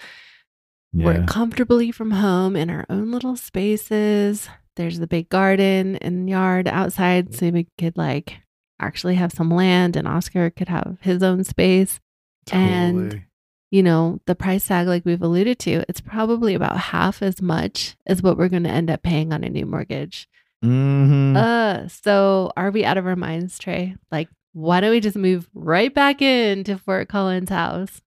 Yeah. 0.91 1.05
work 1.05 1.27
comfortably 1.27 1.91
from 1.91 2.11
home 2.11 2.55
in 2.55 2.69
our 2.69 2.85
own 2.89 3.11
little 3.11 3.35
spaces. 3.35 4.49
There's 4.75 4.99
the 4.99 5.07
big 5.07 5.29
garden 5.29 5.95
and 5.97 6.29
yard 6.29 6.67
outside. 6.67 7.33
So 7.33 7.49
we 7.49 7.67
could 7.77 7.97
like 7.97 8.41
actually 8.79 9.15
have 9.15 9.31
some 9.31 9.49
land 9.49 9.95
and 9.95 10.07
Oscar 10.07 10.49
could 10.49 10.67
have 10.69 10.97
his 11.01 11.23
own 11.23 11.43
space 11.43 11.99
and- 12.51 13.23
you 13.71 13.81
know, 13.81 14.19
the 14.27 14.35
price 14.35 14.67
tag, 14.67 14.85
like 14.85 15.03
we've 15.03 15.23
alluded 15.23 15.57
to, 15.57 15.83
it's 15.89 15.99
probably 16.01 16.53
about 16.53 16.77
half 16.77 17.23
as 17.23 17.41
much 17.41 17.95
as 18.05 18.21
what 18.21 18.37
we're 18.37 18.47
going 18.47 18.65
to 18.65 18.69
end 18.69 18.87
up 18.91 19.01
paying 19.01 19.33
on 19.33 19.43
a 19.43 19.49
new 19.49 19.65
mortgage. 19.65 20.27
Mhm. 20.63 21.35
Uh, 21.35 21.87
so 21.87 22.51
are 22.55 22.71
we 22.71 22.85
out 22.85 22.97
of 22.97 23.05
our 23.05 23.15
minds, 23.15 23.57
Tre'? 23.59 23.95
Like, 24.11 24.29
why 24.53 24.79
don't 24.81 24.91
we 24.91 24.99
just 24.99 25.17
move 25.17 25.49
right 25.53 25.93
back 25.93 26.21
into 26.21 26.77
Fort 26.77 27.09
Collins 27.09 27.49
house? 27.49 28.01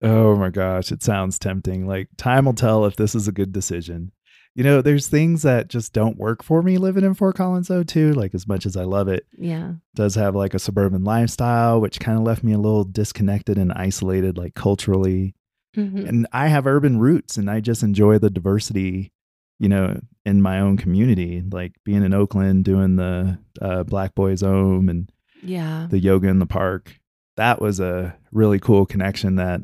Oh 0.00 0.36
my 0.36 0.48
gosh, 0.50 0.92
it 0.92 1.02
sounds 1.02 1.38
tempting. 1.38 1.86
Like 1.86 2.08
time 2.16 2.44
will 2.44 2.52
tell 2.54 2.84
if 2.86 2.96
this 2.96 3.14
is 3.14 3.26
a 3.28 3.32
good 3.32 3.52
decision. 3.52 4.12
You 4.54 4.64
know, 4.64 4.80
there's 4.80 5.08
things 5.08 5.42
that 5.42 5.68
just 5.68 5.92
don't 5.92 6.16
work 6.16 6.42
for 6.42 6.62
me 6.62 6.78
living 6.78 7.04
in 7.04 7.14
Fort 7.14 7.36
Collins 7.36 7.68
though 7.68 7.82
too. 7.82 8.12
Like 8.12 8.34
as 8.34 8.46
much 8.48 8.64
as 8.64 8.76
I 8.76 8.84
love 8.84 9.08
it, 9.08 9.26
Yeah. 9.36 9.74
does 9.94 10.14
have 10.14 10.34
like 10.36 10.54
a 10.54 10.58
suburban 10.60 11.04
lifestyle, 11.04 11.80
which 11.80 12.00
kind 12.00 12.16
of 12.18 12.24
left 12.24 12.42
me 12.44 12.52
a 12.52 12.58
little 12.58 12.84
disconnected 12.84 13.58
and 13.58 13.72
isolated, 13.72 14.38
like 14.38 14.54
culturally. 14.54 15.34
Mhm. 15.76 16.08
And 16.08 16.26
I 16.32 16.46
have 16.48 16.66
urban 16.66 16.98
roots, 16.98 17.36
and 17.36 17.50
I 17.50 17.60
just 17.60 17.82
enjoy 17.82 18.18
the 18.18 18.30
diversity, 18.30 19.12
you 19.58 19.68
know, 19.68 20.00
in 20.24 20.40
my 20.42 20.60
own 20.60 20.76
community. 20.76 21.42
Like 21.50 21.72
being 21.84 22.02
in 22.04 22.14
Oakland, 22.14 22.64
doing 22.64 22.96
the 22.96 23.38
uh, 23.60 23.82
Black 23.84 24.14
Boys 24.14 24.42
OM 24.42 24.88
and 24.88 25.10
Yeah. 25.42 25.86
the 25.90 25.98
yoga 25.98 26.28
in 26.28 26.38
the 26.38 26.46
park. 26.46 26.94
That 27.36 27.60
was 27.60 27.80
a 27.80 28.16
really 28.32 28.58
cool 28.58 28.84
connection 28.86 29.36
that 29.36 29.60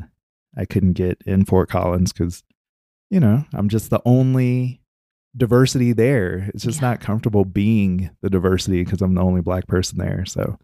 I 0.57 0.65
couldn't 0.65 0.93
get 0.93 1.21
in 1.27 1.45
Fort 1.45 1.69
Collins 1.69 2.13
because, 2.13 2.45
you 3.11 3.19
know, 3.21 3.45
I'm 3.53 3.69
just 3.69 3.91
the 3.91 4.01
only 4.05 4.81
diversity 5.37 5.93
there. 5.93 6.51
It's 6.55 6.63
just 6.65 6.81
Yeah. 6.81 6.91
not 6.91 7.01
comfortable 7.01 7.45
being 7.45 8.11
the 8.23 8.31
diversity 8.31 8.85
because 8.85 9.03
I'm 9.03 9.15
the 9.15 9.23
only 9.23 9.41
black 9.41 9.67
person 9.67 9.99
there. 9.99 10.25
So 10.25 10.59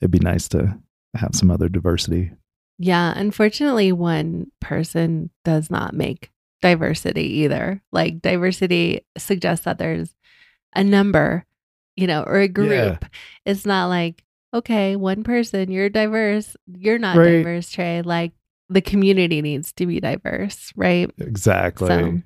it'd 0.00 0.10
be 0.10 0.18
nice 0.18 0.48
to 0.48 0.78
have 1.14 1.34
some 1.34 1.50
other 1.50 1.68
diversity. 1.68 2.32
Yeah. 2.78 3.12
Unfortunately, 3.16 3.92
one 3.92 4.50
person 4.60 5.30
does 5.44 5.70
not 5.70 5.94
make 5.94 6.30
diversity 6.62 7.40
either. 7.44 7.82
Like, 7.92 8.20
diversity 8.22 9.02
suggests 9.16 9.64
that 9.64 9.78
there's 9.78 10.14
a 10.74 10.82
number, 10.84 11.44
you 11.96 12.06
know, 12.06 12.22
or 12.22 12.38
a 12.40 12.48
group. 12.48 12.70
Yeah. 13.02 13.08
It's 13.44 13.66
not 13.66 13.86
like, 13.88 14.24
okay, 14.54 14.96
one 14.96 15.22
person, 15.24 15.70
you're 15.70 15.88
diverse. 15.88 16.56
You're 16.66 16.98
not 16.98 17.16
Right. 17.18 17.38
diverse, 17.38 17.70
Tre'. 17.70 18.02
Like, 18.04 18.32
the 18.68 18.80
community 18.80 19.42
needs 19.42 19.72
to 19.74 19.86
be 19.86 20.00
diverse, 20.00 20.72
right? 20.76 21.10
Exactly. 21.18 21.86
So, 21.88 22.22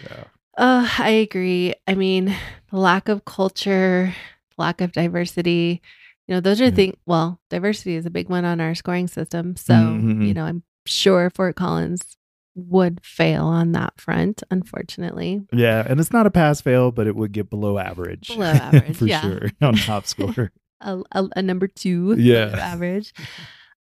yeah. 0.00 0.24
uh, 0.56 0.88
I 0.98 1.10
agree. 1.10 1.74
I 1.86 1.94
mean, 1.94 2.34
lack 2.72 3.08
of 3.08 3.24
culture, 3.24 4.14
lack 4.56 4.80
of 4.80 4.92
diversity, 4.92 5.82
you 6.26 6.34
know, 6.34 6.40
those 6.40 6.60
are 6.60 6.64
Yeah. 6.66 6.70
things. 6.70 6.96
Well, 7.06 7.40
diversity 7.50 7.94
is 7.94 8.06
a 8.06 8.10
big 8.10 8.28
one 8.28 8.44
on 8.44 8.60
our 8.60 8.74
scoring 8.74 9.06
system. 9.06 9.54
So, 9.56 9.74
Mhm. 9.74 10.26
you 10.26 10.34
know, 10.34 10.44
I'm 10.44 10.62
sure 10.86 11.30
Fort 11.30 11.56
Collins 11.56 12.16
would 12.56 12.98
fail 13.04 13.44
on 13.44 13.72
that 13.72 14.00
front, 14.00 14.42
unfortunately. 14.50 15.42
Yeah. 15.52 15.86
And 15.88 16.00
it's 16.00 16.12
not 16.12 16.26
a 16.26 16.30
pass 16.30 16.60
fail, 16.60 16.90
but 16.90 17.06
it 17.06 17.14
would 17.14 17.30
get 17.32 17.50
below 17.50 17.78
average. 17.78 18.28
Below 18.28 18.46
average, 18.50 18.96
For 18.96 19.06
yeah. 19.06 19.20
sure. 19.20 19.50
On 19.62 19.74
top 19.76 20.06
score. 20.06 20.50
A, 20.80 21.02
a, 21.12 21.28
a 21.36 21.42
number 21.42 21.68
two, 21.68 22.14
Yeah. 22.18 22.56
average. 22.58 23.12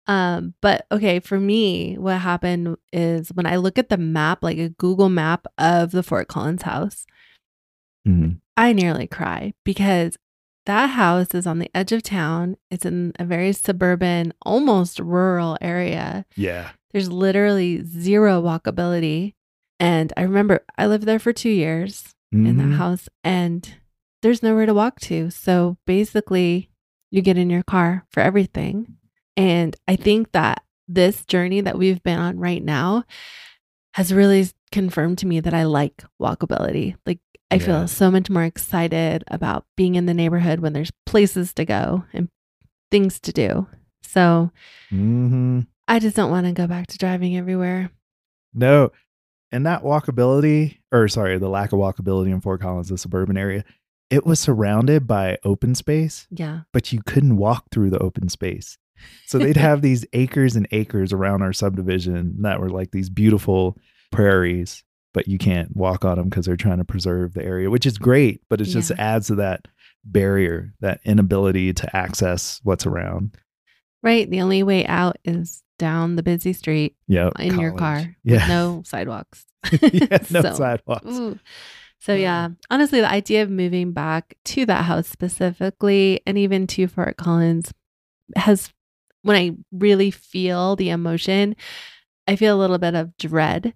Um, 0.07 0.53
but 0.61 0.85
okay, 0.91 1.19
for 1.19 1.39
me, 1.39 1.95
what 1.97 2.19
happened 2.19 2.77
is 2.93 3.29
when 3.29 3.47
I 3.47 3.55
look 3.55 3.79
at 3.79 3.89
the 3.89 3.97
map, 3.97 4.43
like 4.43 4.57
a 4.59 4.69
Google 4.69 5.09
map 5.09 5.47
of 5.57 5.91
the 5.91 6.03
Fort 6.03 6.27
Collins 6.27 6.61
house, 6.61 7.05
Mhm. 8.07 8.39
I 8.55 8.71
nearly 8.73 9.07
cry 9.07 9.53
because 9.63 10.17
that 10.67 10.87
house 10.91 11.33
is 11.33 11.47
on 11.47 11.57
the 11.59 11.69
edge 11.75 11.91
of 11.91 12.03
town. 12.03 12.55
It's 12.69 12.85
in 12.85 13.13
a 13.17 13.25
very 13.25 13.51
suburban, 13.51 14.31
almost 14.43 14.99
rural 14.99 15.57
area. 15.59 16.25
Yeah. 16.35 16.69
There's 16.95 17.11
literally 17.11 17.83
zero 17.83 18.41
walkability. 18.41 19.33
And 19.81 20.13
I 20.15 20.21
remember 20.21 20.63
I 20.77 20.87
lived 20.87 21.03
there 21.03 21.19
for 21.19 21.33
two 21.33 21.49
years 21.49 22.15
in 22.31 22.55
Mhm. 22.55 22.57
that 22.57 22.75
house, 22.77 23.09
and 23.21 23.69
there's 24.21 24.41
nowhere 24.41 24.65
to 24.65 24.73
walk 24.73 25.01
to. 25.01 25.29
So 25.29 25.75
basically, 25.85 26.69
you 27.11 27.21
get 27.21 27.37
in 27.37 27.49
your 27.49 27.63
car 27.63 28.05
for 28.11 28.21
everything. 28.21 28.95
And 29.35 29.75
I 29.89 29.97
think 29.97 30.31
that 30.31 30.63
this 30.87 31.25
journey 31.25 31.59
that 31.59 31.77
we've 31.77 32.01
been 32.01 32.17
on 32.17 32.39
right 32.39 32.63
now 32.63 33.03
has 33.95 34.13
really 34.13 34.47
confirmed 34.71 35.17
to 35.17 35.27
me 35.27 35.41
that 35.41 35.53
I 35.53 35.63
like 35.65 36.01
walkability. 36.21 36.95
Like, 37.05 37.19
I 37.51 37.55
Yeah. 37.55 37.65
feel 37.65 37.87
so 37.89 38.09
much 38.09 38.29
more 38.29 38.45
excited 38.45 39.25
about 39.27 39.65
being 39.75 39.95
in 39.95 40.05
the 40.05 40.13
neighborhood 40.13 40.61
when 40.61 40.71
there's 40.71 40.91
places 41.05 41.53
to 41.55 41.65
go 41.65 42.05
and 42.13 42.29
things 42.89 43.19
to 43.19 43.33
do. 43.33 43.67
So 44.01 44.51
hmm 44.89 45.59
I 45.87 45.99
just 45.99 46.15
don't 46.15 46.31
want 46.31 46.45
to 46.47 46.51
go 46.51 46.67
back 46.67 46.87
to 46.87 46.97
driving 46.97 47.37
everywhere. 47.37 47.91
No. 48.53 48.91
And 49.51 49.65
that 49.65 49.83
walkability, 49.83 50.77
or 50.91 51.07
sorry, 51.07 51.37
the 51.37 51.49
lack 51.49 51.71
of 51.71 51.79
walkability 51.79 52.31
in 52.31 52.41
Fort 52.41 52.61
Collins, 52.61 52.89
the 52.89 52.97
suburban 52.97 53.37
area, 53.37 53.63
it 54.09 54.25
was 54.25 54.39
surrounded 54.39 55.07
by 55.07 55.37
open 55.43 55.75
space, 55.75 56.27
Yeah. 56.31 56.61
but 56.73 56.91
you 56.91 57.01
couldn't 57.05 57.37
walk 57.37 57.65
through 57.71 57.89
the 57.91 57.99
open 57.99 58.29
space. 58.29 58.77
So 59.27 59.37
they'd 59.37 59.57
have 59.57 59.81
these 59.81 60.05
acres 60.13 60.55
and 60.55 60.67
acres 60.71 61.11
around 61.13 61.41
our 61.41 61.53
subdivision 61.53 62.41
that 62.41 62.59
were 62.59 62.69
like 62.69 62.91
these 62.91 63.09
beautiful 63.09 63.77
prairies, 64.11 64.83
but 65.13 65.27
you 65.27 65.37
can't 65.37 65.75
walk 65.75 66.05
on 66.05 66.17
them 66.17 66.29
because 66.29 66.45
they're 66.45 66.55
trying 66.55 66.77
to 66.77 66.85
preserve 66.85 67.33
the 67.33 67.43
area, 67.43 67.69
which 67.69 67.85
is 67.85 67.97
great, 67.97 68.41
but 68.49 68.61
it 68.61 68.65
just 68.65 68.91
adds 68.91 69.27
to 69.27 69.35
that 69.35 69.67
barrier, 70.03 70.73
that 70.79 71.01
inability 71.03 71.73
to 71.73 71.95
access 71.95 72.59
what's 72.63 72.85
around. 72.85 73.35
Right. 74.01 74.29
The 74.29 74.41
only 74.41 74.63
way 74.63 74.85
out 74.85 75.17
is 75.25 75.61
down 75.77 76.15
the 76.15 76.23
busy 76.23 76.53
street 76.53 76.95
Yeah. 77.07 77.29
in 77.39 77.59
your 77.59 77.73
car. 77.73 78.15
Yeah. 78.23 78.35
With 78.35 78.47
no 78.49 78.81
sidewalks. 78.85 79.45
yeah. 79.81 80.17
No 80.31 80.41
So, 80.41 80.53
sidewalks. 80.53 81.05
Ooh. 81.07 81.39
So 81.99 82.13
yeah, 82.13 82.49
mm. 82.49 82.55
honestly, 82.69 83.01
the 83.01 83.09
idea 83.09 83.41
of 83.41 83.49
moving 83.49 83.91
back 83.91 84.35
to 84.45 84.65
that 84.67 84.85
house 84.85 85.07
specifically, 85.07 86.21
and 86.27 86.37
even 86.37 86.67
to 86.67 86.87
Fort 86.87 87.17
Collins, 87.17 87.73
has 88.35 88.71
when 89.23 89.35
I 89.37 89.51
really 89.71 90.11
feel 90.11 90.75
the 90.75 90.89
emotion, 90.91 91.55
I 92.27 92.35
feel 92.35 92.55
a 92.55 92.59
little 92.61 92.77
bit 92.77 92.93
of 92.95 93.15
dread. 93.17 93.73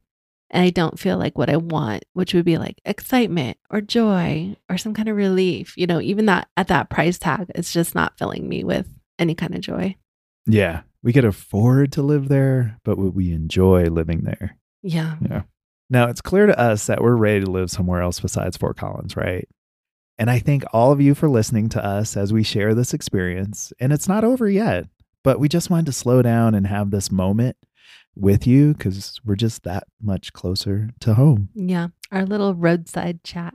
And 0.51 0.63
I 0.63 0.71
don't 0.71 0.97
feel 0.97 1.17
like 1.19 1.37
what 1.37 1.49
I 1.51 1.57
want, 1.57 2.05
which 2.13 2.33
would 2.33 2.45
be 2.45 2.57
like 2.57 2.81
excitement 2.83 3.57
or 3.69 3.81
joy 3.81 4.55
or 4.67 4.79
some 4.79 4.95
kind 4.95 5.07
of 5.07 5.15
relief. 5.15 5.75
You 5.77 5.85
know, 5.85 6.01
even 6.01 6.25
that 6.25 6.47
at 6.57 6.69
that 6.69 6.89
price 6.89 7.19
tag, 7.19 7.51
it's 7.53 7.71
just 7.71 7.93
not 7.93 8.17
filling 8.17 8.49
me 8.49 8.63
with 8.63 8.87
any 9.19 9.35
kind 9.35 9.53
of 9.53 9.61
joy. 9.61 9.95
Yeah. 10.47 10.81
We 11.01 11.13
could 11.13 11.25
afford 11.25 11.91
to 11.93 12.01
live 12.01 12.27
there, 12.27 12.77
but 12.83 12.97
would 12.97 13.15
we 13.15 13.31
enjoy 13.31 13.85
living 13.85 14.21
there? 14.23 14.57
Yeah. 14.81 15.15
Yeah. 15.21 15.43
Now, 15.89 16.07
it's 16.07 16.21
clear 16.21 16.45
to 16.45 16.59
us 16.59 16.85
that 16.87 17.01
we're 17.01 17.15
ready 17.15 17.45
to 17.45 17.49
live 17.49 17.71
somewhere 17.71 18.01
else 18.01 18.19
besides 18.19 18.57
Fort 18.57 18.77
Collins, 18.77 19.15
right? 19.15 19.47
And 20.17 20.29
I 20.29 20.39
thank 20.39 20.63
all 20.73 20.91
of 20.91 20.99
you 20.99 21.15
for 21.15 21.29
listening 21.29 21.69
to 21.69 21.83
us 21.83 22.17
as 22.17 22.33
we 22.33 22.43
share 22.43 22.75
this 22.75 22.93
experience. 22.93 23.71
And 23.79 23.93
it's 23.93 24.07
not 24.07 24.23
over 24.25 24.49
yet, 24.49 24.87
but 25.23 25.39
we 25.39 25.47
just 25.47 25.69
wanted 25.69 25.85
to 25.87 25.91
slow 25.93 26.21
down 26.21 26.53
and 26.53 26.67
have 26.67 26.91
this 26.91 27.09
moment 27.09 27.55
with 28.15 28.45
you 28.45 28.73
because 28.73 29.19
we're 29.25 29.37
just 29.37 29.63
that 29.63 29.85
much 30.01 30.33
closer 30.33 30.89
to 30.99 31.13
home. 31.13 31.49
Yeah. 31.55 31.87
Our 32.11 32.25
little 32.25 32.53
roadside 32.53 33.23
chat. 33.23 33.53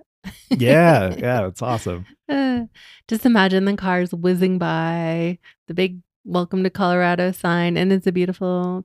Yeah. 0.49 1.15
Yeah. 1.19 1.47
It's 1.47 1.61
awesome. 1.61 2.07
Uh, 2.29 2.63
just 3.09 3.27
imagine 3.27 3.67
the 3.67 3.77
cars 3.77 4.15
whizzing 4.15 4.57
by, 4.57 5.39
the 5.69 5.75
big 5.75 6.01
welcome 6.25 6.63
to 6.65 6.71
Colorado 6.71 7.33
sign, 7.33 7.77
and 7.77 7.93
it's 7.93 8.07
a 8.07 8.13
beautiful 8.13 8.85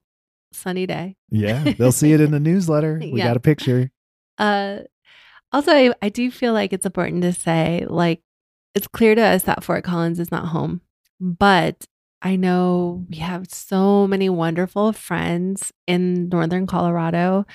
sunny 0.52 0.86
day. 0.86 1.16
Yeah. 1.30 1.74
They'll 1.78 1.92
see 1.92 2.14
it 2.14 2.22
in 2.22 2.32
the 2.32 2.40
newsletter. 2.40 3.00
We 3.02 3.14
Yeah. 3.20 3.28
got 3.28 3.38
a 3.38 3.42
picture. 3.42 3.92
Uh, 4.38 4.80
also, 5.52 5.72
I, 5.72 5.94
I 6.02 6.10
do 6.10 6.30
feel 6.32 6.54
like 6.54 6.74
it's 6.74 6.86
important 6.86 7.22
to 7.24 7.34
say, 7.34 7.86
like, 7.90 8.22
it's 8.76 8.88
clear 8.88 9.16
to 9.16 9.22
us 9.22 9.44
that 9.44 9.64
Fort 9.64 9.84
Collins 9.84 10.20
is 10.20 10.32
not 10.32 10.48
home, 10.50 10.82
but 11.20 11.86
I 12.22 12.36
know 12.36 13.06
we 13.10 13.18
have 13.18 13.48
so 13.50 14.06
many 14.08 14.30
wonderful 14.30 14.92
friends 14.94 15.72
in 15.88 16.30
Northern 16.30 16.68
Colorado. 16.68 17.46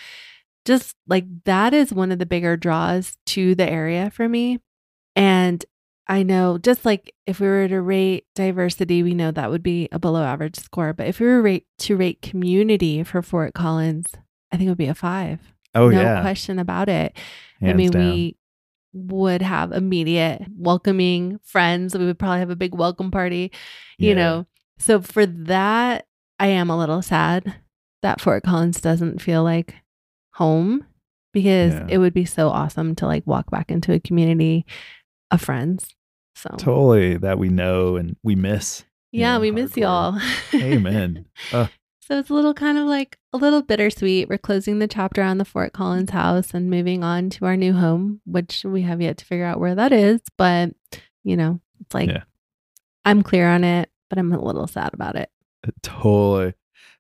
Just 0.65 0.97
like 1.07 1.27
that 1.45 1.75
is 1.75 1.93
one 1.93 2.11
of 2.11 2.19
the 2.19 2.27
bigger 2.27 2.57
draws 2.57 3.17
to 3.27 3.55
the 3.55 3.71
area 3.71 4.11
for 4.11 4.29
me. 4.29 4.61
And 5.15 5.65
I 6.07 6.23
know 6.23 6.59
just 6.59 6.85
like 6.85 7.15
if 7.27 7.41
we 7.41 7.47
were 7.47 7.67
to 7.69 7.81
rate 7.81 8.27
diversity, 8.35 9.03
we 9.03 9.15
know 9.15 9.31
that 9.31 9.51
would 9.51 9.63
be 9.63 9.89
a 9.91 9.99
below 9.99 10.23
average 10.23 10.57
score. 10.57 10.93
But 10.93 11.07
if 11.07 11.19
we 11.21 11.27
were 11.27 11.41
rate, 11.41 11.67
to 11.81 11.97
rate 11.97 12.21
community 12.21 13.03
for 13.05 13.23
Fort 13.23 13.55
Collins, 13.55 14.09
I 14.53 14.57
think 14.57 14.67
it 14.67 14.71
would 14.71 14.79
be 14.79 14.87
a 14.87 14.95
five 14.95 15.41
Oh, 15.75 15.89
no 15.89 16.01
yeah. 16.03 16.21
question 16.21 16.59
about 16.59 16.89
it. 16.89 17.17
I 17.63 17.73
mean, 17.73 17.91
down. 17.91 18.03
we 18.03 18.37
would 18.93 19.43
have 19.43 19.73
immediate 19.73 20.43
welcoming 20.57 21.41
friends. 21.43 21.97
We 21.97 22.05
would 22.05 22.19
probably 22.19 22.41
have 22.41 22.51
a 22.51 22.57
big 22.57 22.75
welcome 22.75 23.11
party, 23.11 23.51
you 23.99 24.11
Yeah. 24.11 24.15
know. 24.15 24.47
So 24.79 25.01
for 25.01 25.25
that, 25.27 26.07
I 26.39 26.49
am 26.49 26.69
a 26.69 26.77
little 26.79 27.01
sad 27.03 27.55
that 28.03 28.21
Fort 28.21 28.43
Collins 28.45 28.81
doesn't 28.81 29.23
feel 29.23 29.43
like 29.43 29.75
home 30.35 30.85
because 31.33 31.73
Yeah. 31.73 31.87
it 31.89 31.99
would 31.99 32.13
be 32.15 32.25
so 32.27 32.51
awesome 32.51 32.95
to 32.97 33.07
like 33.07 33.27
walk 33.27 33.51
back 33.51 33.71
into 33.71 33.93
a 33.93 33.99
community 34.01 34.67
of 35.35 35.43
friends. 35.43 35.89
So 36.37 36.51
Totally. 36.59 37.17
That 37.17 37.39
we 37.39 37.49
know 37.49 37.97
and 37.97 38.17
we 38.23 38.35
miss. 38.35 38.85
yeah, 39.13 39.35
Yeah, 39.35 39.39
we 39.41 39.51
miss 39.51 39.77
y'all. 39.77 40.19
Amen. 40.55 41.27
Uh, 41.53 41.67
So 42.01 42.19
it's 42.19 42.29
a 42.31 42.35
little 42.35 42.53
kind 42.55 42.77
of 42.77 42.85
like 42.87 43.19
a 43.33 43.37
little 43.39 43.63
bittersweet. 43.63 44.29
We're 44.29 44.37
closing 44.39 44.79
the 44.79 44.87
chapter 44.89 45.23
on 45.23 45.39
the 45.39 45.45
Fort 45.45 45.73
Collins 45.73 46.11
house 46.11 46.53
and 46.53 46.69
moving 46.69 47.03
on 47.05 47.31
to 47.31 47.47
our 47.47 47.57
new 47.57 47.73
home, 47.73 48.21
which 48.27 48.63
we 48.65 48.83
have 48.83 49.01
yet 49.01 49.17
to 49.19 49.25
figure 49.25 49.47
out 49.47 49.59
where 49.61 49.75
that 49.75 49.93
is. 49.93 50.21
But, 50.37 50.71
you 51.23 51.37
know, 51.37 51.61
it's 51.81 51.95
like 51.95 52.11
Yeah. 52.11 52.25
I'm 53.07 53.23
clear 53.23 53.49
on 53.49 53.65
it, 53.65 53.91
but 54.11 54.19
I'm 54.19 54.33
a 54.33 54.43
little 54.43 54.67
sad 54.67 54.93
about 54.93 55.17
it. 55.17 55.31
Totally. 55.83 56.55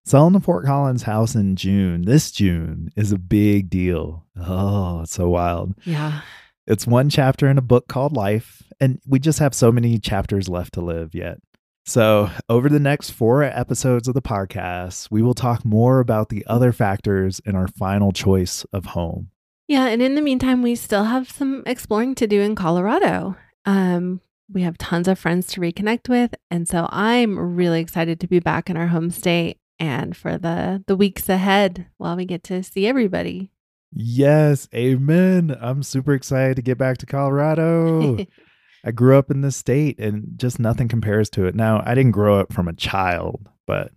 Selling 0.07 0.33
the 0.35 0.40
Fort 0.40 0.64
Collins 0.66 1.03
house 1.03 1.35
in 1.35 1.57
June, 1.57 2.03
this 2.03 2.31
June, 2.31 2.90
is 2.97 3.11
a 3.12 3.18
big 3.18 3.70
deal. 3.70 4.25
Oh, 4.38 5.01
it's 5.03 5.12
so 5.12 5.29
wild. 5.31 5.75
Yeah. 5.85 6.20
It's 6.66 6.87
one 6.87 7.11
chapter 7.11 7.48
in 7.48 7.59
a 7.59 7.62
book 7.62 7.88
called 7.88 8.16
Life, 8.16 8.62
and 8.81 9.00
we 9.07 9.18
just 9.18 9.38
have 9.38 9.55
so 9.55 9.70
many 9.70 9.98
chapters 9.98 10.48
left 10.48 10.74
to 10.74 10.81
live 10.81 11.14
yet. 11.14 11.38
So, 11.85 12.31
over 12.48 12.70
the 12.70 12.81
next 12.81 13.11
four 13.11 13.42
episodes 13.42 14.09
of 14.09 14.14
the 14.14 14.22
podcast, 14.22 15.11
we 15.11 15.20
will 15.20 15.35
talk 15.35 15.64
more 15.66 16.00
about 16.00 16.31
the 16.31 16.44
other 16.46 16.72
factors 16.72 17.40
in 17.44 17.55
our 17.55 17.68
final 17.68 18.12
choice 18.12 18.64
of 18.72 18.87
home. 18.87 19.29
Yeah. 19.68 19.88
And 19.88 20.00
in 20.00 20.14
the 20.14 20.22
meantime, 20.22 20.62
we 20.62 20.74
still 20.74 21.05
have 21.05 21.31
some 21.31 21.62
exploring 21.66 22.14
to 22.16 22.27
do 22.27 22.40
in 22.40 22.55
Colorado. 22.55 23.37
Um, 23.66 24.22
we 24.50 24.62
have 24.62 24.79
tons 24.79 25.09
of 25.09 25.18
friends 25.18 25.46
to 25.48 25.61
reconnect 25.61 26.09
with. 26.09 26.35
And 26.50 26.68
so 26.68 26.88
I'm 26.90 27.38
really 27.38 27.81
excited 27.81 28.20
to 28.20 28.27
be 28.27 28.40
back 28.40 28.70
in 28.70 28.77
our 28.77 28.88
home 28.88 29.11
state 29.11 29.59
and 29.79 30.16
for 30.16 30.38
the 30.38 30.85
the 30.87 30.96
weeks 30.96 31.29
ahead 31.29 31.87
while 31.96 32.16
we 32.16 32.24
get 32.24 32.44
to 32.44 32.62
see 32.62 32.87
everybody. 32.87 33.50
Yes, 33.95 34.69
amen. 34.75 35.57
I'm 35.61 35.83
super 35.83 36.15
excited 36.15 36.57
to 36.57 36.63
get 36.63 36.79
back 36.79 36.99
to 36.99 37.07
Colorado. 37.07 38.19
I 38.85 38.91
grew 38.91 39.17
up 39.17 39.31
in 39.31 39.41
this 39.41 39.57
state 39.57 39.99
and 39.99 40.33
just 40.37 40.59
nothing 40.59 40.89
compares 40.89 41.31
to 41.31 41.47
it. 41.47 41.55
Now, 41.55 41.83
I 41.87 41.95
didn't 41.95 42.11
grow 42.11 42.39
up 42.39 42.53
from 42.53 42.69
a 42.69 42.75
child, 42.75 43.49
but 43.67 43.93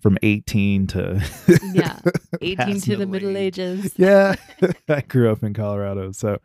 from 0.00 0.18
18 0.22 0.86
to 0.88 1.22
Yeah, 1.72 1.98
18 2.40 2.80
to 2.82 2.96
the 2.96 3.06
middle 3.06 3.36
ages. 3.36 3.94
Yeah, 3.96 4.36
I 4.88 5.00
grew 5.00 5.32
up 5.32 5.42
in 5.42 5.54
Colorado. 5.54 6.12
So 6.12 6.38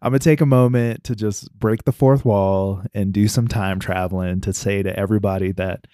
I'm 0.00 0.10
going 0.12 0.20
to 0.20 0.24
take 0.24 0.40
a 0.40 0.46
moment 0.46 1.04
to 1.04 1.16
just 1.16 1.52
break 1.58 1.84
the 1.84 1.92
fourth 1.92 2.24
wall 2.24 2.82
and 2.94 3.12
do 3.12 3.26
some 3.26 3.48
time 3.48 3.80
traveling 3.80 4.40
to 4.42 4.52
say 4.52 4.82
to 4.82 4.96
everybody 4.96 5.50
that 5.52 5.86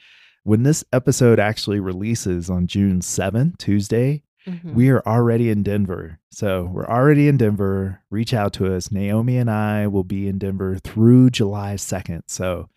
when 0.43 0.63
this 0.63 0.85
episode 0.93 1.39
actually 1.39 1.81
releases 1.81 2.51
on 2.51 2.67
June 2.67 3.01
7th, 3.01 3.57
Tuesday, 3.59 4.25
Mhm. 4.49 4.75
we 4.75 4.89
are 4.91 5.03
already 5.07 5.51
in 5.51 5.63
Denver. 5.63 6.19
So 6.31 6.65
we're 6.73 6.87
already 6.87 7.29
in 7.29 7.37
Denver. 7.37 8.03
Reach 8.11 8.33
out 8.35 8.53
to 8.55 8.73
us. 8.75 8.91
Naomi 8.91 9.37
and 9.37 9.51
I 9.51 9.87
will 9.87 10.05
be 10.05 10.29
in 10.29 10.39
Denver 10.39 10.79
through 10.83 11.31
July 11.31 11.75
2nd. 11.77 12.23
So 12.29 12.69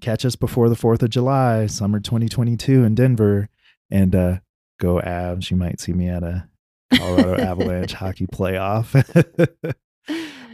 catch 0.00 0.24
us 0.24 0.36
before 0.36 0.68
the 0.68 0.76
4th 0.76 1.02
of 1.02 1.10
July, 1.10 1.66
summer 1.66 2.00
2022 2.00 2.84
in 2.84 2.94
Denver. 2.94 3.48
And 3.90 4.14
uh, 4.14 4.38
go 4.78 5.00
Avs. 5.00 5.50
You 5.50 5.56
might 5.56 5.80
see 5.80 5.92
me 5.92 6.08
at 6.08 6.22
a 6.22 6.48
Colorado 6.94 7.42
Avalanche 7.42 7.92
hockey 8.02 8.26
playoff. 8.26 8.92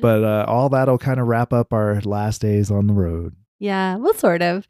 but 0.00 0.24
uh, 0.24 0.44
all 0.48 0.68
that'll 0.70 0.98
kind 0.98 1.20
of 1.20 1.26
wrap 1.26 1.52
up 1.52 1.72
our 1.72 2.00
last 2.02 2.40
days 2.40 2.70
on 2.70 2.86
the 2.86 2.94
road. 2.94 3.34
yeah, 3.58 3.96
well, 3.96 4.14
sort 4.14 4.42
of. 4.42 4.66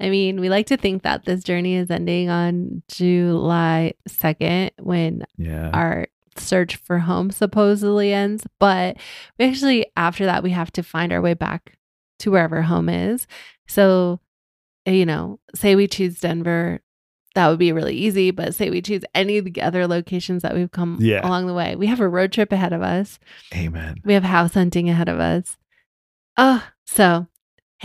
I 0.00 0.10
mean, 0.10 0.40
we 0.40 0.48
like 0.48 0.66
to 0.66 0.76
think 0.76 1.02
that 1.02 1.24
this 1.24 1.44
journey 1.44 1.74
is 1.76 1.90
ending 1.90 2.28
on 2.28 2.82
July 2.88 3.94
2nd 4.08 4.70
when 4.80 5.24
Yeah. 5.38 5.70
our 5.72 6.08
search 6.36 6.76
for 6.76 6.98
home 6.98 7.30
supposedly 7.30 8.12
ends. 8.12 8.44
But 8.58 8.96
we 9.38 9.44
actually, 9.46 9.86
after 9.96 10.26
that, 10.26 10.42
we 10.42 10.50
have 10.50 10.72
to 10.72 10.82
find 10.82 11.12
our 11.12 11.20
way 11.22 11.34
back 11.34 11.78
to 12.20 12.30
wherever 12.32 12.62
home 12.62 12.88
is. 12.88 13.26
So, 13.68 14.20
uh, 14.86 14.90
you 14.90 15.06
know, 15.06 15.38
say 15.54 15.76
we 15.76 15.86
choose 15.86 16.18
Denver, 16.20 16.80
that 17.36 17.48
would 17.48 17.58
be 17.58 17.72
really 17.72 17.94
easy. 17.94 18.30
But 18.32 18.54
say 18.54 18.70
we 18.70 18.82
choose 18.82 19.02
any 19.14 19.38
of 19.38 19.44
the 19.44 19.62
other 19.62 19.86
locations 19.86 20.42
that 20.42 20.54
we've 20.54 20.70
come 20.72 20.98
Yeah. 21.00 21.26
along 21.26 21.46
the 21.46 21.54
way, 21.54 21.76
we 21.76 21.86
have 21.86 22.00
a 22.00 22.08
road 22.08 22.32
trip 22.32 22.50
ahead 22.52 22.72
of 22.72 22.82
us. 22.82 23.18
Amen. 23.54 23.96
We 24.04 24.14
have 24.14 24.24
house 24.24 24.54
hunting 24.54 24.90
ahead 24.90 25.08
of 25.08 25.20
us. 25.20 25.56
Oh, 26.36 26.64
so 26.84 27.28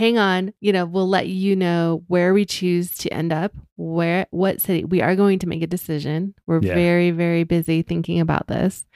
hang 0.00 0.16
on. 0.18 0.52
You 0.60 0.72
know, 0.72 0.86
we'll 0.86 1.08
let 1.08 1.28
you 1.28 1.54
know 1.54 2.02
where 2.08 2.32
we 2.32 2.44
choose 2.46 2.90
to 2.98 3.12
end 3.12 3.32
up, 3.32 3.52
where, 3.76 4.26
what 4.30 4.60
city. 4.60 4.84
We 4.84 5.02
are 5.02 5.14
going 5.14 5.38
to 5.40 5.46
make 5.46 5.62
a 5.62 5.66
decision. 5.66 6.34
We're 6.46 6.60
Yeah. 6.62 6.74
very, 6.74 7.10
very 7.10 7.44
busy 7.44 7.82
thinking 7.82 8.18
about 8.18 8.46
this. 8.48 8.86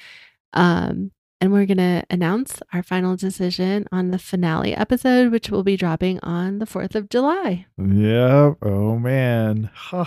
Um, 0.55 1.11
and 1.41 1.53
we're 1.53 1.67
going 1.67 1.77
to 1.79 2.05
announce 2.09 2.61
our 2.73 2.83
final 2.83 3.17
decision 3.17 3.87
on 3.93 4.13
the 4.13 4.19
finale 4.19 4.75
episode, 4.75 5.31
which 5.31 5.51
will 5.51 5.63
be 5.63 5.77
dropping 5.77 6.21
on 6.21 6.59
the 6.59 6.65
4th 6.67 6.95
of 6.95 7.11
July. 7.11 7.67
Yep. 7.77 8.59
Oh 8.63 8.99
man. 8.99 9.71
Huh. 9.75 10.07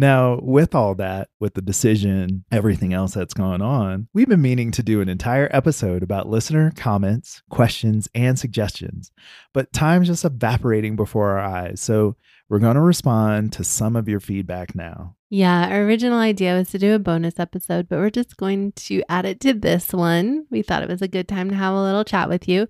Now, 0.00 0.38
with 0.40 0.76
all 0.76 0.94
that, 0.94 1.28
with 1.40 1.54
the 1.54 1.60
decision, 1.60 2.44
everything 2.52 2.92
else 2.92 3.14
that's 3.14 3.34
going 3.34 3.60
on, 3.60 4.06
we've 4.14 4.28
been 4.28 4.40
meaning 4.40 4.70
to 4.70 4.82
do 4.84 5.00
an 5.00 5.08
entire 5.08 5.48
episode 5.50 6.04
about 6.04 6.28
listener 6.28 6.72
comments, 6.76 7.42
questions, 7.50 8.08
and 8.14 8.38
suggestions. 8.38 9.10
But 9.52 9.72
time's 9.72 10.06
just 10.06 10.24
evaporating 10.24 10.94
before 10.94 11.30
our 11.30 11.40
eyes. 11.40 11.80
So 11.80 12.14
we're 12.48 12.60
going 12.60 12.76
to 12.76 12.80
respond 12.80 13.52
to 13.54 13.64
some 13.64 13.96
of 13.96 14.08
your 14.08 14.20
feedback 14.20 14.76
now. 14.76 15.16
Yeah, 15.30 15.68
our 15.68 15.82
original 15.82 16.18
idea 16.18 16.54
was 16.54 16.70
to 16.70 16.78
do 16.78 16.94
a 16.94 17.00
bonus 17.00 17.40
episode, 17.40 17.88
but 17.88 17.98
we're 17.98 18.08
just 18.08 18.36
going 18.36 18.72
to 18.72 19.02
add 19.10 19.26
it 19.26 19.40
to 19.40 19.52
this 19.52 19.92
one. 19.92 20.46
We 20.48 20.62
thought 20.62 20.84
it 20.84 20.88
was 20.88 21.02
a 21.02 21.08
good 21.08 21.28
time 21.28 21.50
to 21.50 21.56
have 21.56 21.74
a 21.74 21.82
little 21.82 22.04
chat 22.04 22.28
with 22.28 22.48
you. 22.48 22.68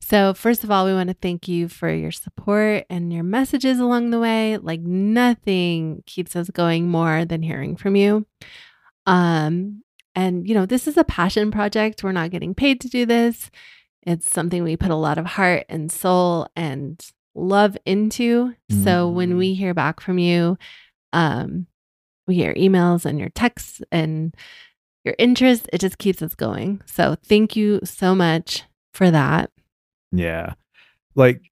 So, 0.00 0.32
first 0.32 0.64
of 0.64 0.70
all, 0.70 0.86
we 0.86 0.94
want 0.94 1.08
to 1.08 1.16
thank 1.20 1.48
you 1.48 1.68
for 1.68 1.92
your 1.92 2.12
support 2.12 2.84
and 2.88 3.12
your 3.12 3.24
messages 3.24 3.78
along 3.78 4.10
the 4.10 4.20
way. 4.20 4.56
Like 4.56 4.80
nothing 4.80 6.02
keeps 6.06 6.34
us 6.34 6.48
going 6.50 6.88
more 6.88 7.24
than 7.24 7.42
hearing 7.42 7.76
from 7.76 7.96
you. 7.96 8.26
Um 9.06 9.82
and 10.14 10.48
you 10.48 10.54
know, 10.54 10.66
this 10.66 10.86
is 10.88 10.96
a 10.96 11.04
passion 11.04 11.50
project. 11.50 12.02
We're 12.02 12.12
not 12.12 12.30
getting 12.30 12.54
paid 12.54 12.80
to 12.80 12.88
do 12.88 13.06
this. 13.06 13.50
It's 14.02 14.30
something 14.32 14.62
we 14.62 14.76
put 14.76 14.90
a 14.90 14.96
lot 14.96 15.18
of 15.18 15.26
heart 15.26 15.64
and 15.68 15.92
soul 15.92 16.48
and 16.56 17.04
love 17.34 17.76
into. 17.84 18.54
So 18.84 19.08
when 19.08 19.36
we 19.36 19.54
hear 19.54 19.74
back 19.74 20.00
from 20.00 20.18
you, 20.18 20.56
um, 21.12 21.66
we 22.26 22.36
hear 22.36 22.54
your 22.56 22.70
emails 22.70 23.04
and 23.04 23.18
your 23.18 23.28
texts 23.30 23.80
and 23.92 24.34
your 25.04 25.14
interest, 25.18 25.68
it 25.72 25.78
just 25.78 25.98
keeps 25.98 26.20
us 26.22 26.34
going. 26.34 26.82
So 26.86 27.16
thank 27.22 27.56
you 27.56 27.80
so 27.84 28.14
much 28.14 28.64
for 28.92 29.10
that. 29.10 29.50
Yeah. 30.12 30.54
Like 31.14 31.42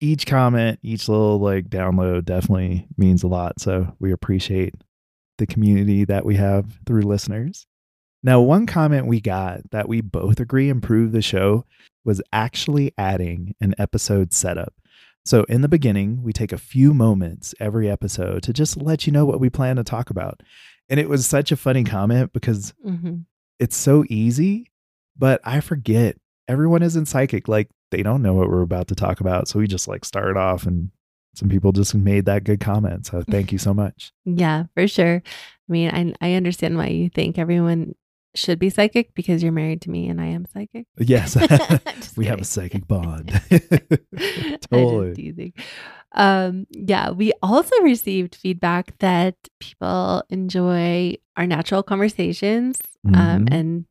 each 0.00 0.26
comment, 0.26 0.78
each 0.82 1.08
little 1.08 1.38
like 1.38 1.68
download 1.68 2.24
definitely 2.24 2.86
means 2.96 3.22
a 3.22 3.28
lot. 3.28 3.60
So 3.60 3.94
we 3.98 4.12
appreciate 4.12 4.74
the 5.38 5.46
community 5.46 6.04
that 6.04 6.24
we 6.24 6.36
have 6.36 6.78
through 6.86 7.02
listeners. 7.02 7.66
Now, 8.22 8.40
one 8.40 8.66
comment 8.66 9.06
we 9.06 9.20
got 9.20 9.70
that 9.70 9.88
we 9.88 10.00
both 10.00 10.40
agree 10.40 10.70
improved 10.70 11.12
the 11.12 11.22
show 11.22 11.66
was 12.04 12.22
actually 12.32 12.92
adding 12.96 13.54
an 13.60 13.74
episode 13.78 14.32
setup. 14.32 14.72
So, 15.26 15.44
in 15.44 15.60
the 15.62 15.68
beginning, 15.68 16.22
we 16.22 16.32
take 16.32 16.52
a 16.52 16.58
few 16.58 16.94
moments 16.94 17.54
every 17.60 17.90
episode 17.90 18.42
to 18.44 18.52
just 18.52 18.80
let 18.80 19.06
you 19.06 19.12
know 19.12 19.24
what 19.24 19.40
we 19.40 19.50
plan 19.50 19.76
to 19.76 19.84
talk 19.84 20.10
about. 20.10 20.42
And 20.88 21.00
it 21.00 21.08
was 21.08 21.26
such 21.26 21.50
a 21.52 21.56
funny 21.56 21.84
comment 21.84 22.32
because 22.32 22.74
hmm 22.82 23.16
it's 23.60 23.76
so 23.76 24.04
easy, 24.08 24.72
but 25.16 25.40
I 25.44 25.60
forget 25.60 26.16
everyone 26.48 26.82
isn't 26.82 27.06
psychic. 27.06 27.46
Like 27.46 27.70
they 27.96 28.02
don't 28.02 28.22
know 28.22 28.34
what 28.34 28.48
we're 28.50 28.62
about 28.62 28.88
to 28.88 28.94
talk 28.94 29.20
about. 29.20 29.46
So 29.48 29.58
we 29.60 29.66
just 29.68 29.86
like 29.88 30.04
start 30.04 30.36
off 30.36 30.66
and 30.66 30.90
some 31.34 31.48
people 31.48 31.72
just 31.72 31.94
made 31.94 32.24
that 32.26 32.44
good 32.44 32.60
comment. 32.60 33.06
So 33.06 33.22
thank 33.22 33.52
you 33.52 33.58
so 33.58 33.72
much. 33.82 34.12
Yeah, 34.24 34.64
for 34.74 34.86
sure. 34.88 35.22
I 35.24 35.72
mean, 35.72 35.90
I 36.20 36.30
I 36.30 36.34
understand 36.34 36.76
why 36.76 36.88
you 36.88 37.08
think 37.08 37.38
everyone 37.38 37.94
should 38.36 38.58
be 38.58 38.68
psychic 38.68 39.14
because 39.14 39.44
you're 39.44 39.52
married 39.52 39.80
to 39.82 39.90
me 39.90 40.08
and 40.08 40.20
I 40.20 40.26
am 40.26 40.44
psychic. 40.52 40.86
Yes. 40.98 41.36
We 42.16 42.26
have 42.26 42.40
a 42.40 42.44
psychic 42.44 42.86
bond. 42.86 43.30
Totally. 44.70 45.52
Um, 46.12 46.66
yeah, 46.70 47.10
we 47.10 47.32
also 47.42 47.74
received 47.82 48.36
feedback 48.36 48.96
that 48.98 49.34
people 49.58 50.22
enjoy 50.30 51.14
our 51.36 51.46
natural 51.46 51.82
conversations, 51.82 52.78
um, 53.06 53.46
Mhm. 53.46 53.52
and 53.52 53.84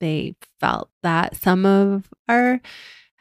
they 0.00 0.34
felt 0.60 0.90
that 1.02 1.36
some 1.36 1.64
of 1.64 2.08
our 2.28 2.60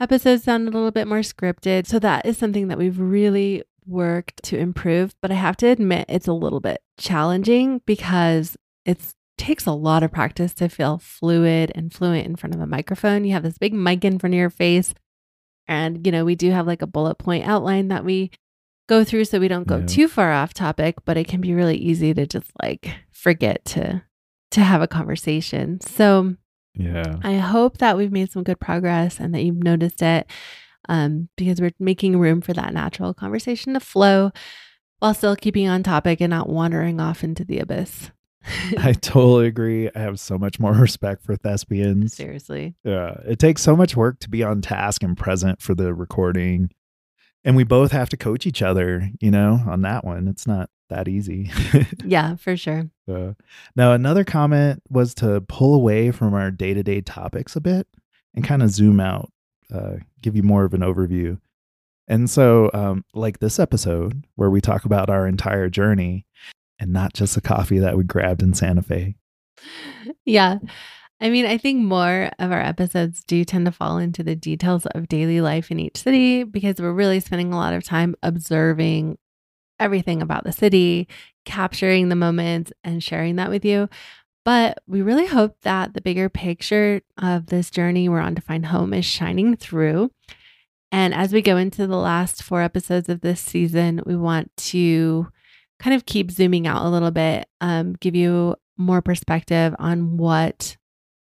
episodes 0.03 0.43
sound 0.43 0.67
a 0.67 0.71
little 0.71 0.91
bit 0.91 1.07
more 1.07 1.19
scripted. 1.19 1.87
So 1.87 1.97
that 1.99 2.25
is 2.25 2.37
something 2.37 2.67
that 2.67 2.77
we've 2.77 2.99
really 2.99 3.63
worked 3.85 4.43
to 4.43 4.57
improve. 4.57 5.15
But 5.21 5.31
I 5.31 5.35
have 5.35 5.57
to 5.57 5.67
admit, 5.67 6.05
it's 6.09 6.27
a 6.27 6.33
little 6.33 6.59
bit 6.59 6.81
challenging 6.97 7.81
because 7.85 8.57
it's 8.85 9.15
takes 9.35 9.65
a 9.65 9.71
lot 9.71 10.03
of 10.03 10.11
practice 10.11 10.53
to 10.53 10.69
feel 10.69 10.99
fluid 10.99 11.71
and 11.73 11.91
fluent 11.91 12.25
in 12.25 12.35
front 12.35 12.53
of 12.53 12.61
a 12.61 12.67
microphone. 12.67 13.25
You 13.25 13.33
have 13.33 13.41
this 13.41 13.57
big 13.57 13.73
mic 13.73 14.05
in 14.05 14.19
front 14.19 14.35
of 14.35 14.37
your 14.37 14.51
face. 14.51 14.93
And, 15.67 16.05
you 16.05 16.11
know, 16.11 16.23
we 16.23 16.35
do 16.35 16.51
have 16.51 16.67
like 16.67 16.83
a 16.83 16.87
bullet 16.87 17.15
point 17.15 17.47
outline 17.47 17.87
that 17.87 18.05
we 18.05 18.29
go 18.87 19.03
through 19.03 19.25
so 19.25 19.39
we 19.39 19.47
don't 19.47 19.67
go 19.67 19.77
Yeah. 19.79 19.85
too 19.87 20.07
far 20.07 20.31
off 20.31 20.53
topic, 20.53 20.97
but 21.03 21.17
it 21.17 21.27
can 21.27 21.41
be 21.41 21.53
really 21.53 21.77
easy 21.77 22.13
to 22.13 22.27
just 22.27 22.51
like 22.61 22.93
forget 23.11 23.65
to 23.65 24.03
to 24.51 24.61
have 24.61 24.83
a 24.83 24.87
conversation. 24.87 25.81
So 25.81 26.35
yeah. 26.75 27.17
I 27.23 27.35
hope 27.37 27.77
that 27.79 27.97
we've 27.97 28.11
made 28.11 28.31
some 28.31 28.43
good 28.43 28.59
progress 28.59 29.19
and 29.19 29.33
that 29.33 29.43
you've 29.43 29.63
noticed 29.63 30.01
it 30.01 30.27
um, 30.89 31.29
because 31.37 31.61
we're 31.61 31.71
making 31.79 32.19
room 32.19 32.41
for 32.41 32.53
that 32.53 32.73
natural 32.73 33.13
conversation 33.13 33.73
to 33.73 33.79
flow 33.79 34.31
while 34.99 35.13
still 35.13 35.35
keeping 35.35 35.67
on 35.67 35.83
topic 35.83 36.21
and 36.21 36.29
not 36.29 36.49
wandering 36.49 36.99
off 36.99 37.23
into 37.23 37.43
the 37.43 37.59
abyss. 37.59 38.11
I 38.77 38.93
totally 39.01 39.47
agree. 39.47 39.89
I 39.95 39.99
have 39.99 40.19
so 40.19 40.37
much 40.37 40.59
more 40.59 40.73
respect 40.73 41.23
for 41.23 41.35
thespians. 41.35 42.15
Seriously. 42.15 42.75
Yeah. 42.83 43.15
It 43.25 43.39
takes 43.39 43.61
so 43.61 43.75
much 43.75 43.95
work 43.95 44.19
to 44.19 44.29
be 44.29 44.43
on 44.43 44.61
task 44.61 45.03
and 45.03 45.17
present 45.17 45.61
for 45.61 45.75
the 45.75 45.93
recording. 45.93 46.69
And 47.45 47.55
we 47.55 47.63
both 47.63 47.91
have 47.91 48.09
to 48.09 48.17
coach 48.17 48.45
each 48.45 48.61
other, 48.61 49.09
you 49.19 49.29
know, 49.29 49.59
on 49.67 49.81
that 49.81 50.05
one. 50.05 50.27
It's 50.27 50.47
not 50.47 50.69
that 50.89 51.07
easy. 51.07 51.51
Yeah, 52.05 52.35
for 52.35 52.55
sure. 52.55 52.89
Uh, 53.09 53.33
now, 53.75 53.93
another 53.93 54.23
comment 54.23 54.81
was 54.89 55.13
to 55.15 55.41
pull 55.41 55.73
away 55.73 56.11
from 56.11 56.33
our 56.33 56.51
day 56.51 56.73
to 56.73 56.83
day 56.83 57.01
topics 57.01 57.55
a 57.55 57.61
bit 57.61 57.87
and 58.35 58.45
kind 58.45 58.61
of 58.61 58.69
zoom 58.69 58.99
out, 58.99 59.31
uh, 59.73 59.95
give 60.21 60.35
you 60.35 60.43
more 60.43 60.65
of 60.65 60.73
an 60.73 60.81
overview. 60.81 61.39
And 62.07 62.29
so, 62.29 62.69
um, 62.73 63.05
like 63.13 63.39
this 63.39 63.59
episode 63.59 64.25
where 64.35 64.49
we 64.49 64.61
talk 64.61 64.85
about 64.85 65.09
our 65.09 65.25
entire 65.27 65.69
journey 65.69 66.25
and 66.79 66.91
not 66.91 67.13
just 67.13 67.35
the 67.35 67.41
coffee 67.41 67.79
that 67.79 67.97
we 67.97 68.03
grabbed 68.03 68.41
in 68.41 68.53
Santa 68.53 68.81
Fe. 68.81 69.15
Yeah. 70.25 70.57
I 71.23 71.29
mean, 71.29 71.45
I 71.45 71.57
think 71.57 71.81
more 71.81 72.29
of 72.37 72.51
our 72.51 72.59
episodes 72.59 73.23
do 73.23 73.45
tend 73.45 73.65
to 73.65 73.71
fall 73.71 73.97
into 73.97 74.23
the 74.23 74.35
details 74.35 74.85
of 74.87 75.07
daily 75.07 75.39
life 75.39 75.71
in 75.71 75.79
each 75.79 75.95
city 75.95 76.43
because 76.43 76.75
we're 76.81 76.91
really 76.91 77.21
spending 77.21 77.53
a 77.53 77.55
lot 77.55 77.73
of 77.73 77.85
time 77.85 78.13
observing 78.21 79.17
everything 79.79 80.21
about 80.21 80.43
the 80.43 80.51
city, 80.51 81.07
capturing 81.45 82.09
the 82.09 82.17
moments, 82.17 82.73
and 82.83 83.01
sharing 83.01 83.37
that 83.37 83.49
with 83.49 83.63
you. 83.63 83.87
But 84.43 84.79
we 84.85 85.01
really 85.01 85.25
hope 85.25 85.55
that 85.61 85.93
the 85.93 86.01
bigger 86.01 86.27
picture 86.27 86.99
of 87.17 87.45
this 87.45 87.71
journey 87.71 88.09
we're 88.09 88.19
on 88.19 88.35
to 88.35 88.41
find 88.41 88.65
home 88.65 88.93
is 88.93 89.05
shining 89.05 89.55
through. 89.55 90.11
And 90.91 91.13
as 91.13 91.31
we 91.31 91.41
go 91.41 91.55
into 91.55 91.87
the 91.87 91.95
last 91.95 92.43
four 92.43 92.61
episodes 92.61 93.07
of 93.07 93.21
this 93.21 93.39
season, 93.39 94.01
we 94.05 94.17
want 94.17 94.51
to 94.57 95.29
kind 95.79 95.95
of 95.95 96.05
keep 96.05 96.31
zooming 96.31 96.67
out 96.67 96.85
a 96.85 96.89
little 96.89 97.11
bit, 97.11 97.47
um, 97.61 97.93
give 97.93 98.13
you 98.13 98.57
more 98.77 99.01
perspective 99.01 99.73
on 99.79 100.17
what 100.17 100.75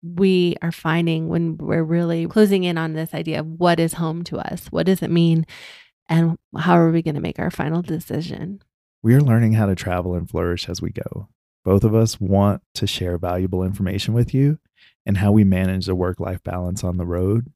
we 0.02 0.56
are 0.62 0.72
finding 0.72 1.28
when 1.28 1.58
we're 1.58 1.84
really 1.84 2.28
closing 2.28 2.64
in 2.64 2.78
on 2.78 2.94
this 2.94 3.14
idea 3.14 3.40
of 3.40 3.48
what 3.48 3.80
is 3.80 3.94
home 3.94 4.24
to 4.26 4.38
us, 4.38 4.68
what 4.68 4.86
does 4.86 5.02
it 5.02 5.12
mean, 5.12 5.46
and 6.08 6.38
how 6.58 6.78
are 6.78 6.92
we 6.92 7.02
going 7.02 7.16
to 7.16 7.22
make 7.22 7.40
our 7.40 7.52
final 7.52 7.82
decision. 7.82 8.62
We 9.02 9.14
are 9.16 9.22
learning 9.22 9.54
how 9.54 9.66
to 9.68 9.76
travel 9.76 10.16
and 10.16 10.30
flourish 10.30 10.68
as 10.70 10.82
we 10.82 10.92
go. 10.92 11.30
Both 11.64 11.84
of 11.84 11.94
us 11.94 12.20
want 12.20 12.62
to 12.76 12.88
share 12.88 13.18
valuable 13.18 13.64
information 13.64 14.14
with 14.14 14.34
you 14.34 14.60
and 15.06 15.18
how 15.18 15.32
we 15.32 15.44
manage 15.44 15.86
the 15.86 15.96
work 15.96 16.20
life 16.20 16.44
balance 16.44 16.84
on 16.84 16.98
the 16.98 17.06
road. 17.06 17.52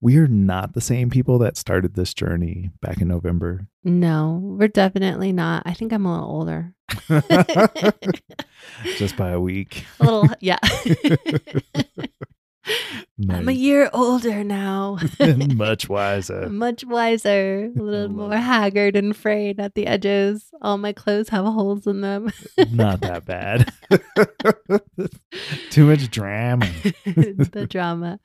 We 0.00 0.18
are 0.18 0.28
not 0.28 0.74
the 0.74 0.80
same 0.80 1.08
people 1.10 1.38
that 1.38 1.56
started 1.56 1.94
this 1.94 2.12
journey 2.12 2.70
back 2.82 3.00
in 3.00 3.08
November. 3.08 3.66
No, 3.82 4.40
we're 4.42 4.68
definitely 4.68 5.32
not. 5.32 5.62
I 5.64 5.72
think 5.72 5.92
I'm 5.92 6.04
a 6.04 6.12
little 6.12 6.28
older. 6.30 6.74
Just 8.98 9.16
by 9.16 9.30
a 9.30 9.40
week. 9.40 9.86
A 10.00 10.04
little, 10.04 10.28
yeah. 10.40 10.58
I'm 13.30 13.48
a 13.48 13.52
year 13.52 13.88
older 13.94 14.44
now. 14.44 14.98
Much 15.54 15.88
wiser. 15.88 16.48
Much 16.50 16.84
wiser, 16.84 17.72
a 17.74 17.82
little 17.82 18.08
more 18.08 18.36
haggard 18.36 18.96
and 18.96 19.16
frayed 19.16 19.58
at 19.60 19.74
the 19.74 19.86
edges. 19.86 20.50
All 20.60 20.76
my 20.76 20.92
clothes 20.92 21.30
have 21.30 21.46
holes 21.46 21.86
in 21.86 22.02
them. 22.02 22.30
Not 22.70 23.00
that 23.00 23.24
bad. 23.24 23.72
Too 25.70 25.86
much 25.86 26.10
drama. 26.10 26.66
the 27.04 27.66
drama. 27.68 28.20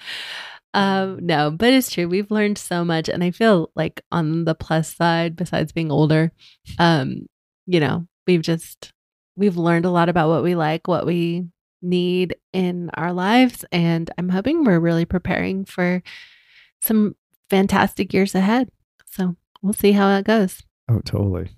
Um, 0.73 1.25
no, 1.25 1.51
but 1.51 1.73
it's 1.73 1.91
true. 1.91 2.07
We've 2.07 2.31
learned 2.31 2.57
so 2.57 2.85
much, 2.85 3.09
and 3.09 3.23
I 3.23 3.31
feel 3.31 3.71
like 3.75 4.01
on 4.11 4.45
the 4.45 4.55
plus 4.55 4.95
side, 4.95 5.35
besides 5.35 5.71
being 5.71 5.91
older, 5.91 6.31
um, 6.79 7.27
you 7.65 7.79
know, 7.79 8.07
we've 8.25 8.41
just 8.41 8.93
we've 9.35 9.57
learned 9.57 9.85
a 9.85 9.91
lot 9.91 10.09
about 10.09 10.29
what 10.29 10.43
we 10.43 10.55
like, 10.55 10.87
what 10.87 11.05
we 11.05 11.47
need 11.81 12.35
in 12.53 12.89
our 12.93 13.11
lives, 13.11 13.65
and 13.71 14.09
I'm 14.17 14.29
hoping 14.29 14.63
we're 14.63 14.79
really 14.79 15.05
preparing 15.05 15.65
for 15.65 16.01
some 16.79 17.15
fantastic 17.49 18.13
years 18.13 18.33
ahead. 18.33 18.69
So 19.07 19.35
we'll 19.61 19.73
see 19.73 19.91
how 19.91 20.15
it 20.15 20.25
goes. 20.25 20.63
Oh, 20.89 21.01
totally. 21.03 21.49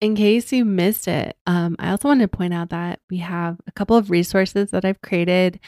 In 0.00 0.14
case 0.14 0.52
you 0.52 0.64
missed 0.64 1.08
it, 1.08 1.36
um, 1.46 1.76
I 1.78 1.90
also 1.90 2.08
want 2.08 2.20
to 2.20 2.28
point 2.28 2.54
out 2.54 2.70
that 2.70 3.00
we 3.10 3.18
have 3.18 3.58
a 3.66 3.72
couple 3.72 3.96
of 3.96 4.10
resources 4.10 4.70
that 4.70 4.84
I've 4.84 5.02
created 5.02 5.60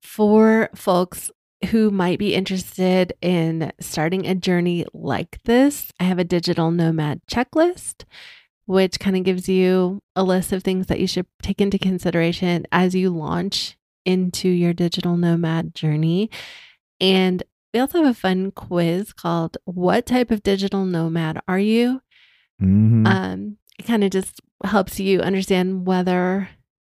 for 0.00 0.70
folks 0.74 1.30
who 1.66 1.90
might 1.90 2.18
be 2.18 2.34
interested 2.34 3.12
in 3.20 3.72
starting 3.80 4.26
a 4.26 4.34
journey 4.34 4.84
like 4.92 5.42
this. 5.44 5.92
I 6.00 6.04
have 6.04 6.18
a 6.18 6.24
digital 6.24 6.70
nomad 6.70 7.20
checklist, 7.30 8.04
which 8.66 8.98
kind 8.98 9.16
of 9.16 9.24
gives 9.24 9.48
you 9.48 10.02
a 10.14 10.22
list 10.22 10.52
of 10.52 10.62
things 10.62 10.86
that 10.86 11.00
you 11.00 11.06
should 11.06 11.26
take 11.42 11.60
into 11.60 11.78
consideration 11.78 12.66
as 12.72 12.94
you 12.94 13.10
launch 13.10 13.76
into 14.04 14.48
your 14.48 14.72
digital 14.72 15.16
nomad 15.16 15.74
journey. 15.74 16.30
And 17.00 17.42
we 17.74 17.80
also 17.80 17.98
have 18.02 18.10
a 18.10 18.14
fun 18.14 18.52
quiz 18.52 19.12
called 19.12 19.58
What 19.64 20.06
Type 20.06 20.30
of 20.30 20.42
Digital 20.42 20.84
Nomad 20.84 21.40
Are 21.46 21.58
You? 21.58 22.00
Mhm. 22.62 23.06
Um, 23.06 23.56
it 23.78 23.84
kind 23.84 24.02
of 24.02 24.10
just 24.10 24.40
helps 24.64 24.98
you 24.98 25.20
understand 25.20 25.86
whether 25.86 26.48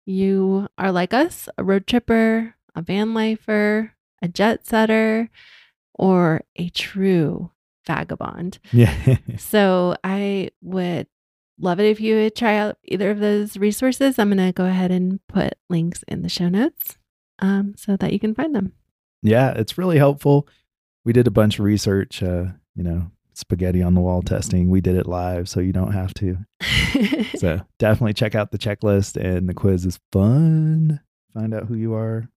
you 0.05 0.67
are 0.77 0.91
like 0.91 1.15
us, 1.15 1.49
a 1.57 1.63
road 1.63 1.87
tripper, 1.87 2.57
a 2.75 2.83
van 2.83 3.15
lifer, 3.15 3.95
a 4.23 4.29
jet 4.29 4.67
setter, 4.67 5.29
or 5.95 6.43
a 6.57 6.69
true 6.71 7.51
vagabond. 7.87 8.59
yeah. 8.73 9.17
So 9.39 9.97
I 10.05 10.51
would 10.63 11.09
love 11.59 11.81
it 11.81 11.87
if 11.87 12.01
you 12.01 12.15
would 12.17 12.35
try 12.37 12.57
out 12.57 12.79
either 12.85 13.11
of 13.11 13.19
those 13.21 13.57
resources. 13.57 14.19
I'm 14.19 14.29
going 14.29 14.39
to 14.47 14.53
go 14.53 14.65
ahead 14.67 14.91
and 14.91 15.21
put 15.29 15.55
links 15.69 16.03
in 16.09 16.23
the 16.23 16.29
show 16.29 16.49
notes 16.49 16.97
um, 17.41 17.75
so 17.77 17.97
that 17.97 18.13
you 18.13 18.19
can 18.21 18.35
find 18.35 18.55
them. 18.55 18.73
yeah, 19.23 19.51
it's 19.53 19.77
really 19.77 19.99
helpful. 19.99 20.49
we 21.05 21.13
did 21.13 21.27
a 21.27 21.31
bunch 21.33 21.59
of 21.59 21.65
research. 21.65 22.23
Uh, 22.23 22.45
you 22.75 22.83
know, 22.83 23.11
spaghetti 23.35 23.83
on 23.83 23.95
the 23.95 24.01
wall 24.01 24.23
testing. 24.23 24.71
We 24.71 24.81
did 24.81 24.97
it 24.97 25.07
live, 25.07 25.49
so 25.49 25.61
you 25.61 25.73
don't 25.73 25.93
have 25.93 26.15
to. 26.15 26.39
So 27.39 27.61
definitely 27.79 28.13
check 28.13 28.35
out 28.37 28.53
the 28.53 28.59
checklist, 28.59 29.17
and 29.17 29.49
the 29.49 29.55
quiz 29.55 29.85
is 29.85 29.99
fun. 30.13 31.01
Find 31.35 31.53
out 31.55 31.65
who 31.67 31.75
you 31.75 31.95
are. 31.95 32.29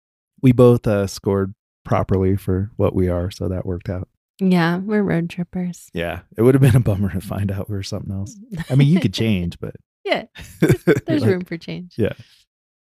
We 0.42 0.52
both 0.52 0.88
uh, 0.88 1.06
scored 1.06 1.54
properly 1.86 2.36
for 2.36 2.72
what 2.76 2.94
we 2.96 3.08
are, 3.08 3.32
so 3.32 3.48
that 3.48 3.66
worked 3.66 3.90
out. 3.90 4.10
yeah, 4.40 4.78
we're 4.78 5.04
road 5.04 5.30
trippers. 5.30 5.90
Yeah, 5.94 6.22
it 6.38 6.42
would 6.42 6.54
have 6.56 6.62
been 6.62 6.76
a 6.76 6.80
bummer 6.82 7.12
to 7.14 7.22
find 7.22 7.52
out 7.52 7.70
we 7.70 7.76
were 7.76 7.84
something 7.84 8.12
else. 8.14 8.36
I 8.70 8.76
mean, 8.76 8.90
you 8.90 9.00
could 9.00 9.14
change, 9.24 9.58
but 9.60 9.76
yeah, 10.04 10.26
there's 10.60 11.22
Like, 11.22 11.30
room 11.30 11.46
for 11.46 11.58
change. 11.58 11.94
Yeah. 11.98 12.14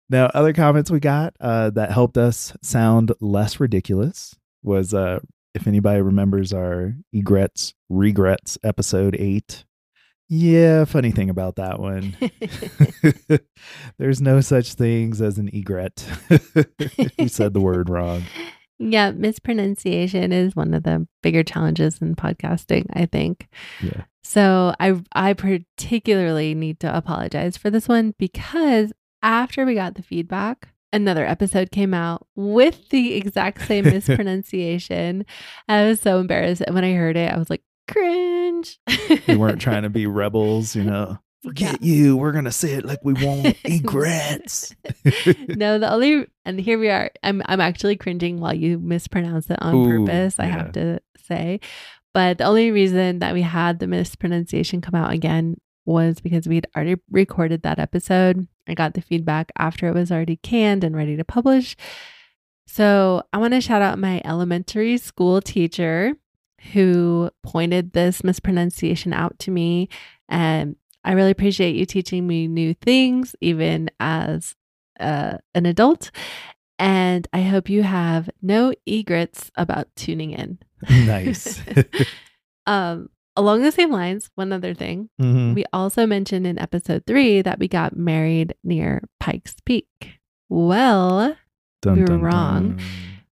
Now, 0.10 0.26
other 0.34 0.54
comments 0.54 0.90
we 0.92 1.00
got 1.00 1.36
uh, 1.40 1.70
that 1.72 1.92
helped 1.92 2.18
us 2.18 2.56
sound 2.62 3.12
less 3.22 3.60
ridiculous 3.60 4.36
was 4.64 4.94
uh, 4.94 5.20
if 5.56 5.66
anybody 5.68 6.02
remembers 6.02 6.52
our 6.54 6.96
egrets 7.14 7.74
regrets 7.90 8.58
episode 8.64 9.16
eight. 9.20 9.64
Yeah, 10.30 10.86
funny 10.86 11.12
thing 11.12 11.30
about 11.30 11.58
that 11.58 11.80
one. 11.80 12.18
There's 13.98 14.22
no 14.22 14.42
such 14.42 14.74
things 14.74 15.22
as 15.22 15.38
an 15.38 15.50
egret. 15.54 16.06
you 17.18 17.28
said 17.28 17.54
the 17.54 17.60
word 17.62 17.90
wrong. 17.90 18.24
Yeah, 18.80 19.12
mispronunciation 19.12 20.32
is 20.32 20.56
one 20.56 20.74
of 20.74 20.84
the 20.84 21.08
bigger 21.22 21.44
challenges 21.44 22.02
in 22.02 22.16
podcasting, 22.16 22.86
I 22.94 23.06
think. 23.06 23.48
Yeah. 23.82 24.04
So 24.24 24.74
I 24.80 25.02
I 25.14 25.34
particularly 25.34 26.56
need 26.56 26.80
to 26.82 26.96
apologize 26.96 27.58
for 27.58 27.70
this 27.70 27.88
one 27.88 28.14
because 28.18 28.92
after 29.22 29.66
we 29.66 29.76
got 29.76 29.96
the 29.96 30.02
feedback, 30.02 30.70
another 30.92 31.26
episode 31.26 31.72
came 31.72 31.94
out 31.94 32.26
with 32.36 32.90
the 32.90 33.16
exact 33.16 33.68
same 33.68 33.84
mispronunciation. 33.86 35.26
I 35.68 35.86
was 35.86 36.00
so 36.00 36.20
embarrassed. 36.20 36.62
And 36.66 36.76
when 36.76 36.84
I 36.84 36.94
heard 36.94 37.18
it, 37.18 37.32
I 37.32 37.38
was 37.38 37.50
like, 37.50 37.64
cringe. 37.90 38.80
We 39.28 39.36
weren't 39.36 39.62
trying 39.62 39.84
to 39.84 39.90
be 39.90 40.08
rebels, 40.08 40.76
you 40.76 40.84
know. 40.84 41.20
Forget 41.44 41.82
you. 41.82 42.16
We're 42.16 42.32
going 42.32 42.46
to 42.46 42.52
say 42.52 42.74
it 42.74 42.86
like 42.86 43.04
we 43.04 43.14
want 43.22 43.58
egrets. 43.66 44.74
no, 45.50 45.78
the 45.78 45.92
only 45.92 46.28
and 46.46 46.60
here 46.60 46.80
we 46.80 46.90
are. 46.90 47.12
I'm 47.22 47.42
I'm 47.46 47.60
actually 47.60 47.98
cringing 47.98 48.40
while 48.40 48.54
you 48.54 48.80
mispronounce 48.80 49.50
it 49.50 49.62
on 49.62 49.76
Ooh, 49.76 50.06
purpose. 50.06 50.40
I 50.40 50.46
yeah. 50.46 50.52
have 50.52 50.72
to 50.74 51.02
say, 51.18 51.60
but 52.14 52.38
the 52.38 52.46
only 52.46 52.72
reason 52.72 53.20
that 53.20 53.34
we 53.34 53.42
had 53.42 53.80
the 53.80 53.88
mispronunciation 53.88 54.82
come 54.82 54.96
out 54.96 55.12
again 55.12 55.58
was 55.86 56.22
because 56.22 56.48
we'd 56.48 56.68
already 56.76 56.96
recorded 57.12 57.64
that 57.64 57.80
episode. 57.80 58.48
I 58.68 58.74
got 58.74 58.94
the 58.94 59.02
feedback 59.02 59.52
after 59.58 59.88
it 59.88 59.94
was 59.94 60.12
already 60.12 60.38
canned 60.38 60.86
and 60.86 60.96
ready 60.96 61.18
to 61.18 61.26
publish. 61.26 61.76
So 62.68 63.24
I 63.34 63.38
want 63.38 63.54
to 63.54 63.62
shout 63.62 63.82
out 63.82 64.00
my 64.00 64.22
elementary 64.24 64.98
school 64.98 65.42
teacher 65.42 66.14
who 66.72 67.30
pointed 67.44 67.92
this 67.92 68.24
mispronunciation 68.24 69.12
out 69.12 69.38
to 69.40 69.52
me. 69.52 69.90
And 70.30 70.78
I 71.04 71.12
really 71.14 71.32
appreciate 71.32 71.76
you 71.76 71.86
teaching 71.86 72.26
me 72.28 72.48
new 72.48 72.74
things, 72.74 73.36
even 73.42 73.90
as 74.00 74.56
uh, 75.00 75.38
an 75.54 75.66
adult. 75.66 76.12
And 76.80 77.28
I 77.34 77.42
hope 77.42 77.70
you 77.70 77.84
have 77.84 78.30
no 78.42 78.74
egrets 78.86 79.52
about 79.56 79.88
tuning 79.96 80.32
in. 80.32 80.60
nice. 80.90 81.62
Um, 82.66 83.10
along 83.36 83.62
the 83.62 83.72
same 83.74 83.92
lines, 83.92 84.30
one 84.36 84.54
other 84.54 84.74
thing, 84.74 85.10
Mhm. 85.22 85.54
we 85.54 85.66
also 85.74 86.06
mentioned 86.08 86.48
in 86.48 86.58
episode 86.58 87.04
three 87.06 87.42
that 87.42 87.60
we 87.60 87.68
got 87.68 87.98
married 87.98 88.56
near 88.64 89.02
Pikes 89.20 89.56
Peak. 89.66 90.20
Well, 90.48 91.36
Dun, 91.82 91.96
We 91.96 92.02
were 92.02 92.08
dun, 92.08 92.22
wrong. 92.22 92.70
dun. 92.78 92.86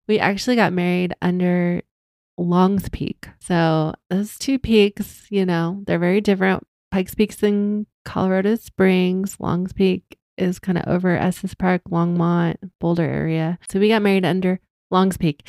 we 0.08 0.18
actually 0.18 0.56
got 0.56 0.72
married 0.72 1.14
under 1.22 1.82
Longs 2.36 2.88
Peak. 2.88 3.28
So 3.38 3.94
those 4.08 4.36
two 4.36 4.58
peaks, 4.58 5.26
you 5.30 5.46
know, 5.46 5.84
they're 5.86 6.00
very 6.00 6.20
different. 6.20 6.66
Pikes 6.90 7.14
Peak's 7.14 7.42
in 7.42 7.86
Colorado 8.04 8.54
Springs. 8.56 9.36
Longs 9.40 9.72
Peak 9.72 10.18
is 10.36 10.58
kind 10.58 10.78
of 10.78 10.84
over 10.86 11.16
Estes 11.16 11.54
Park, 11.54 11.82
Longmont, 11.90 12.56
Boulder 12.80 13.04
area. 13.04 13.58
So 13.70 13.78
we 13.78 13.88
got 13.88 14.02
married 14.02 14.24
under 14.24 14.60
Longs 14.90 15.16
Peak. 15.16 15.46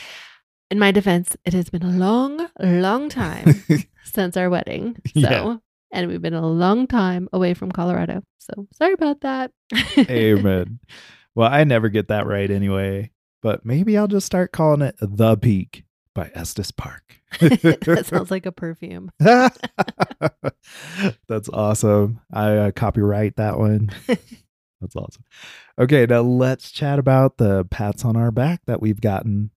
In 0.70 0.80
my 0.80 0.92
defense, 0.92 1.36
it 1.46 1.54
has 1.54 1.70
been 1.70 1.84
a 1.84 1.90
long, 1.90 2.48
long 2.60 3.10
time 3.10 3.64
since 4.04 4.38
our 4.38 4.50
wedding. 4.50 4.96
So, 5.14 5.20
Yeah. 5.20 5.56
and 5.92 6.08
we've 6.08 6.22
been 6.22 6.34
a 6.34 6.46
long 6.48 6.88
time 6.88 7.28
away 7.34 7.54
from 7.54 7.72
Colorado. 7.72 8.24
So 8.38 8.68
sorry 8.74 8.94
about 8.94 9.22
that. 9.22 9.52
Amen. 9.98 10.80
Well, 11.34 11.50
I 11.50 11.64
never 11.64 11.88
get 11.88 12.10
that 12.10 12.28
right 12.28 12.52
anyway, 12.52 13.12
but 13.42 13.66
maybe 13.66 13.98
I'll 13.98 14.10
just 14.10 14.26
start 14.26 14.52
calling 14.52 14.82
it 14.82 14.98
The 15.00 15.38
Peak 15.38 15.86
by 16.14 16.32
Estes 16.34 16.72
Park. 16.72 17.22
that 17.40 18.06
sounds 18.06 18.32
like 18.32 18.46
a 18.46 18.52
perfume. 18.52 19.12
That's 19.20 19.60
awesome. 21.54 22.20
I 22.32 22.58
uh, 22.58 22.72
copyright 22.72 23.38
that 23.38 23.58
one. 23.58 23.90
That's 24.08 24.96
awesome. 24.96 25.24
Okay, 25.80 26.06
now 26.06 26.22
let's 26.22 26.72
chat 26.72 27.00
about 27.00 27.38
the 27.38 27.66
pats 27.66 28.04
on 28.04 28.18
our 28.18 28.32
back 28.32 28.62
that 28.66 28.82
we've 28.82 29.02
gotten. 29.02 29.52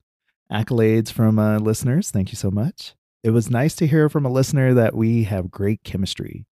Accolades 0.53 1.11
from 1.11 1.39
uh, 1.39 1.59
listeners. 1.59 2.11
Thank 2.11 2.31
you 2.31 2.37
so 2.37 2.51
much. 2.51 2.95
It 3.23 3.31
was 3.31 3.51
nice 3.51 3.75
to 3.77 3.87
hear 3.87 4.11
from 4.11 4.27
a 4.27 4.31
listener 4.31 4.75
that 4.75 4.95
we 4.95 5.25
have 5.25 5.51
great 5.51 5.83
chemistry. 5.83 6.47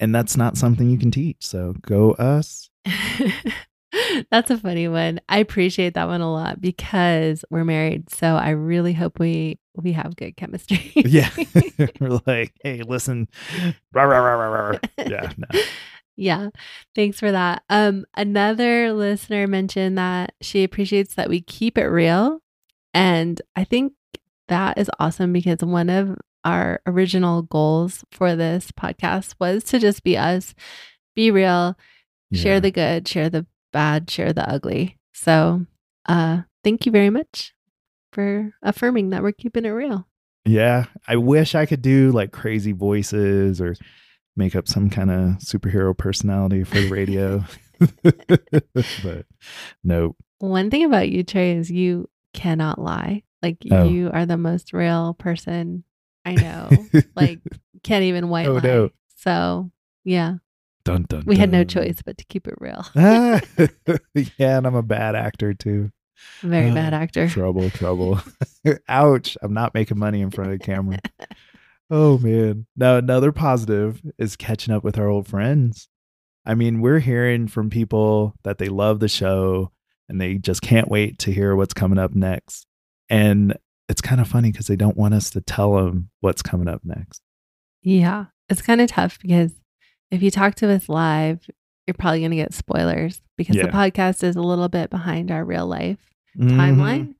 And 0.00 0.14
that's 0.14 0.36
not 0.36 0.56
something 0.56 0.90
you 0.90 0.98
can 0.98 1.10
teach. 1.10 1.46
So 1.46 1.74
go 1.80 2.12
us. 2.12 2.70
That's 4.30 4.50
a 4.50 4.58
funny 4.58 4.88
one. 4.88 5.20
I 5.28 5.38
appreciate 5.38 5.94
that 5.94 6.06
one 6.06 6.20
a 6.20 6.30
lot 6.30 6.60
because 6.60 7.44
we're 7.50 7.64
married. 7.64 8.10
So 8.10 8.36
I 8.36 8.50
really 8.50 8.92
hope 8.92 9.18
we 9.18 9.58
we 9.74 9.92
have 9.92 10.16
good 10.16 10.36
chemistry. 10.36 10.92
Yeah. 10.94 11.30
We're 12.00 12.20
like, 12.26 12.52
hey, 12.62 12.82
listen. 12.82 13.28
Rah, 13.92 14.04
rah, 14.04 14.18
rah. 14.18 14.78
Yeah. 14.98 15.32
No. 15.36 15.60
yeah. 16.16 16.48
Thanks 16.94 17.20
for 17.20 17.30
that. 17.32 17.62
Um 17.70 18.04
another 18.14 18.92
listener 18.92 19.46
mentioned 19.46 19.96
that 19.98 20.34
she 20.42 20.64
appreciates 20.64 21.14
that 21.14 21.28
we 21.30 21.40
keep 21.40 21.78
it 21.78 21.86
real. 21.86 22.40
And 22.92 23.40
I 23.56 23.64
think 23.64 23.92
that 24.48 24.78
is 24.78 24.90
awesome 24.98 25.32
because 25.32 25.58
one 25.60 25.88
of 25.88 26.18
our 26.44 26.80
original 26.86 27.42
goals 27.42 28.04
for 28.10 28.34
this 28.34 28.72
podcast 28.72 29.34
was 29.38 29.64
to 29.64 29.78
just 29.78 30.02
be 30.02 30.16
us, 30.16 30.54
be 31.14 31.30
real, 31.30 31.76
share 32.32 32.60
the 32.60 32.70
good, 32.70 33.06
share 33.06 33.28
the 33.28 33.46
bad, 33.72 34.10
share 34.10 34.32
the 34.32 34.48
ugly. 34.48 34.98
So, 35.12 35.66
uh, 36.06 36.42
thank 36.64 36.86
you 36.86 36.92
very 36.92 37.10
much 37.10 37.52
for 38.12 38.52
affirming 38.62 39.10
that 39.10 39.22
we're 39.22 39.32
keeping 39.32 39.64
it 39.64 39.70
real. 39.70 40.06
Yeah. 40.44 40.86
I 41.06 41.16
wish 41.16 41.54
I 41.54 41.66
could 41.66 41.82
do 41.82 42.10
like 42.12 42.32
crazy 42.32 42.72
voices 42.72 43.60
or 43.60 43.74
make 44.36 44.56
up 44.56 44.66
some 44.68 44.88
kind 44.88 45.10
of 45.10 45.18
superhero 45.38 45.96
personality 45.96 46.64
for 46.64 46.80
the 46.80 46.88
radio. 46.88 47.44
but 49.02 49.26
nope. 49.84 50.16
One 50.38 50.70
thing 50.70 50.84
about 50.84 51.08
you, 51.10 51.22
Tre', 51.24 51.52
is 51.58 51.70
you 51.70 52.08
cannot 52.34 52.80
lie. 52.80 53.22
Like 53.42 53.58
Oh. 53.70 53.88
you 53.88 54.10
are 54.12 54.26
the 54.26 54.36
most 54.36 54.72
real 54.72 55.14
person 55.14 55.84
I 56.24 56.34
know. 56.34 56.70
like 57.16 57.40
can't 57.82 58.04
even 58.04 58.28
white 58.28 58.46
Oh, 58.46 58.54
lie. 58.54 58.60
no. 58.60 58.90
So 59.16 59.70
yeah, 60.04 60.36
dun, 60.88 61.06
dun, 61.08 61.24
we 61.26 61.36
had 61.36 61.52
no 61.52 61.64
choice 61.64 62.00
but 62.04 62.16
to 62.18 62.24
keep 62.26 62.48
it 62.48 62.54
real. 62.58 62.84
Ah, 62.96 63.40
yeah, 64.14 64.58
and 64.58 64.66
I'm 64.66 64.74
a 64.74 64.82
bad 64.82 65.14
actor 65.14 65.54
too. 65.54 65.90
Very 66.42 66.70
Oh, 66.70 66.74
bad 66.74 66.94
actor. 66.94 67.28
Trouble, 67.28 67.70
trouble. 67.70 68.20
Ouch. 68.88 69.36
I'm 69.40 69.54
not 69.54 69.74
making 69.74 69.98
money 69.98 70.20
in 70.20 70.30
front 70.30 70.52
of 70.52 70.58
the 70.58 70.64
camera. 70.64 70.98
Oh 71.90 72.18
man. 72.18 72.66
Now 72.76 72.96
another 72.96 73.32
positive 73.32 74.02
is 74.18 74.36
catching 74.36 74.74
up 74.74 74.84
with 74.84 74.98
our 74.98 75.08
old 75.08 75.26
friends. 75.26 75.88
I 76.44 76.54
mean, 76.54 76.82
we're 76.82 76.98
hearing 76.98 77.48
from 77.48 77.70
people 77.70 78.34
that 78.44 78.58
they 78.58 78.68
love 78.68 79.00
the 79.00 79.08
show 79.08 79.72
and 80.06 80.20
they 80.20 80.34
just 80.34 80.60
can't 80.60 80.90
wait 80.90 81.18
to 81.20 81.32
hear 81.32 81.56
what's 81.56 81.72
coming 81.72 81.98
up 81.98 82.14
next. 82.14 82.66
And 83.08 83.56
it's 83.88 84.02
kind 84.02 84.20
of 84.20 84.28
funny 84.28 84.52
because 84.52 84.66
they 84.66 84.76
don't 84.76 84.98
want 84.98 85.14
us 85.14 85.30
to 85.30 85.40
tell 85.40 85.76
them 85.76 86.10
what's 86.20 86.42
coming 86.42 86.68
up 86.68 86.82
next. 86.84 87.22
Yeah, 87.82 88.26
it's 88.50 88.60
kind 88.60 88.82
of 88.82 88.90
tough 88.90 89.18
because 89.22 89.52
if 90.10 90.22
you 90.22 90.30
talk 90.30 90.54
to 90.56 90.70
us 90.70 90.88
live, 90.88 91.40
you're 91.86 91.94
probably 91.94 92.20
going 92.20 92.30
to 92.32 92.36
get 92.36 92.52
spoilers 92.54 93.22
because 93.36 93.56
the 93.56 93.62
podcast 93.64 94.22
is 94.22 94.36
a 94.36 94.42
little 94.42 94.68
bit 94.68 94.90
behind 94.90 95.30
our 95.30 95.44
real 95.44 95.66
life 95.66 95.98
Mhm. 96.38 96.50
timeline. 96.52 97.14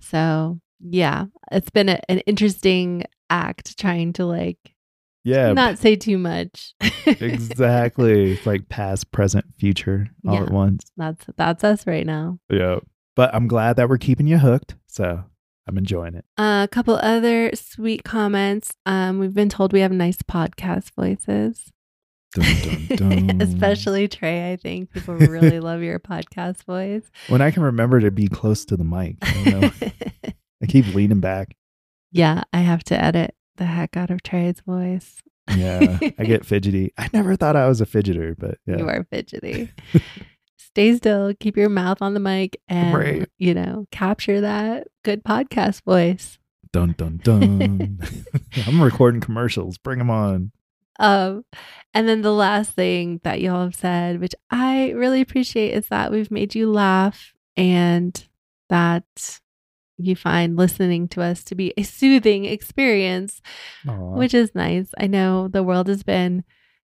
So, 0.00 0.60
yeah, 0.80 1.26
it's 1.52 1.70
been 1.70 1.88
a, 1.88 2.00
an 2.08 2.18
interesting 2.20 3.04
act 3.30 3.78
trying 3.78 4.12
to 4.14 4.26
like 4.26 4.58
Yeah, 5.24 5.52
not 5.52 5.78
say 5.78 5.96
too 5.96 6.18
much. 6.18 6.74
exactly. 7.06 8.32
It's 8.32 8.46
like 8.46 8.68
past, 8.68 9.10
present, 9.12 9.46
future 9.58 10.08
all 10.26 10.34
Yeah. 10.34 10.42
at 10.42 10.50
once. 10.50 10.90
that's 10.96 11.24
that's 11.36 11.64
us 11.64 11.86
right 11.86 12.06
now. 12.06 12.38
Yeah. 12.50 12.80
But 13.16 13.34
I'm 13.34 13.46
glad 13.46 13.76
that 13.76 13.88
we're 13.88 13.98
keeping 13.98 14.26
you 14.26 14.38
hooked. 14.38 14.74
So 14.86 15.24
I'm 15.66 15.78
enjoying 15.78 16.14
it. 16.14 16.24
a 16.36 16.68
couple 16.70 16.96
other 16.96 17.50
sweet 17.54 18.04
comments. 18.04 18.76
Um, 18.84 19.18
we've 19.18 19.32
been 19.34 19.48
told 19.48 19.72
we 19.72 19.80
have 19.80 19.92
nice 19.92 20.18
podcast 20.18 20.90
voices. 20.94 21.70
Dun, 22.34 22.88
dun, 22.96 22.96
dun. 23.28 23.40
Especially 23.42 24.08
Tre', 24.08 24.50
I 24.52 24.56
think 24.56 24.90
people 24.92 25.14
really 25.14 25.60
love 25.60 25.82
your 25.82 25.98
podcast 25.98 26.64
voice. 26.64 27.08
when 27.28 27.40
I 27.40 27.50
can 27.50 27.62
remember 27.62 28.00
to 28.00 28.10
be 28.10 28.28
close 28.28 28.64
to 28.66 28.76
the 28.76 28.84
mic. 28.84 29.16
I. 29.22 29.72
I 30.62 30.66
keep 30.66 30.94
leaning 30.94 31.20
back. 31.20 31.56
Yeah, 32.10 32.42
I 32.52 32.60
have 32.60 32.82
to 32.84 33.00
edit 33.00 33.34
the 33.56 33.66
heck 33.66 33.96
out 33.96 34.10
of 34.10 34.22
Trey's 34.22 34.60
voice. 34.60 35.20
Yeah, 35.54 35.98
I 36.18 36.24
get 36.24 36.46
fidgety. 36.46 36.92
I 36.96 37.10
never 37.12 37.36
thought 37.36 37.54
I 37.56 37.68
was 37.68 37.80
a 37.82 37.86
fidgeter, 37.86 38.34
but 38.38 38.58
yeah. 38.66 38.78
You 38.78 38.88
are 38.88 39.04
fidgety. 39.10 39.68
Stay 40.58 40.96
still, 40.96 41.34
keep 41.38 41.56
your 41.56 41.68
mouth 41.68 42.00
on 42.00 42.14
the 42.14 42.20
mic, 42.20 42.58
and 42.66 42.94
Right. 42.96 43.28
you 43.38 43.52
know, 43.52 43.86
capture 43.90 44.40
that 44.40 44.88
good 45.04 45.22
podcast 45.22 45.82
voice. 45.84 46.38
Dun 46.72 46.94
dun 46.96 47.20
dun. 47.22 48.00
I'm 48.66 48.80
recording 48.82 49.20
commercials. 49.20 49.76
Bring 49.78 49.98
them 49.98 50.10
on. 50.10 50.50
Um, 50.98 51.44
and 51.92 52.08
then 52.08 52.22
the 52.22 52.32
last 52.32 52.72
thing 52.72 53.20
that 53.24 53.40
y'all 53.40 53.62
have 53.64 53.74
said, 53.74 54.20
which 54.20 54.34
I 54.50 54.90
really 54.90 55.20
appreciate, 55.20 55.72
is 55.74 55.88
that 55.88 56.10
we've 56.12 56.30
made 56.30 56.54
you 56.54 56.70
laugh 56.70 57.34
and 57.56 58.26
that 58.68 59.40
you 59.98 60.16
find 60.16 60.56
listening 60.56 61.06
to 61.08 61.22
us 61.22 61.44
to 61.44 61.54
be 61.54 61.72
a 61.76 61.82
soothing 61.84 62.44
experience, 62.44 63.40
Aw. 63.88 64.16
which 64.16 64.34
is 64.34 64.54
nice. 64.54 64.88
I 64.98 65.06
know 65.06 65.48
the 65.48 65.62
world 65.62 65.86
has 65.88 66.02
been 66.02 66.42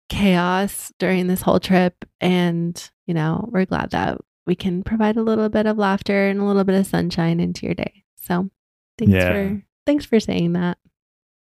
chaos 0.09 0.91
during 0.99 1.27
this 1.27 1.41
whole 1.41 1.59
trip, 1.59 2.03
and 2.19 2.89
you 3.05 3.13
know, 3.13 3.47
we're 3.51 3.65
glad 3.65 3.91
that 3.91 4.17
we 4.45 4.55
can 4.55 4.83
provide 4.83 5.15
a 5.17 5.21
little 5.23 5.49
bit 5.49 5.65
of 5.65 5.77
laughter 5.77 6.27
and 6.27 6.39
a 6.39 6.43
little 6.43 6.63
bit 6.63 6.79
of 6.79 6.87
sunshine 6.87 7.39
into 7.39 7.65
your 7.65 7.75
day. 7.75 8.03
So 8.15 8.49
thanks 8.97 9.13
Yeah. 9.13 9.31
for 9.31 9.63
thanks 9.85 10.05
for 10.05 10.19
saying 10.19 10.53
that. 10.53 10.77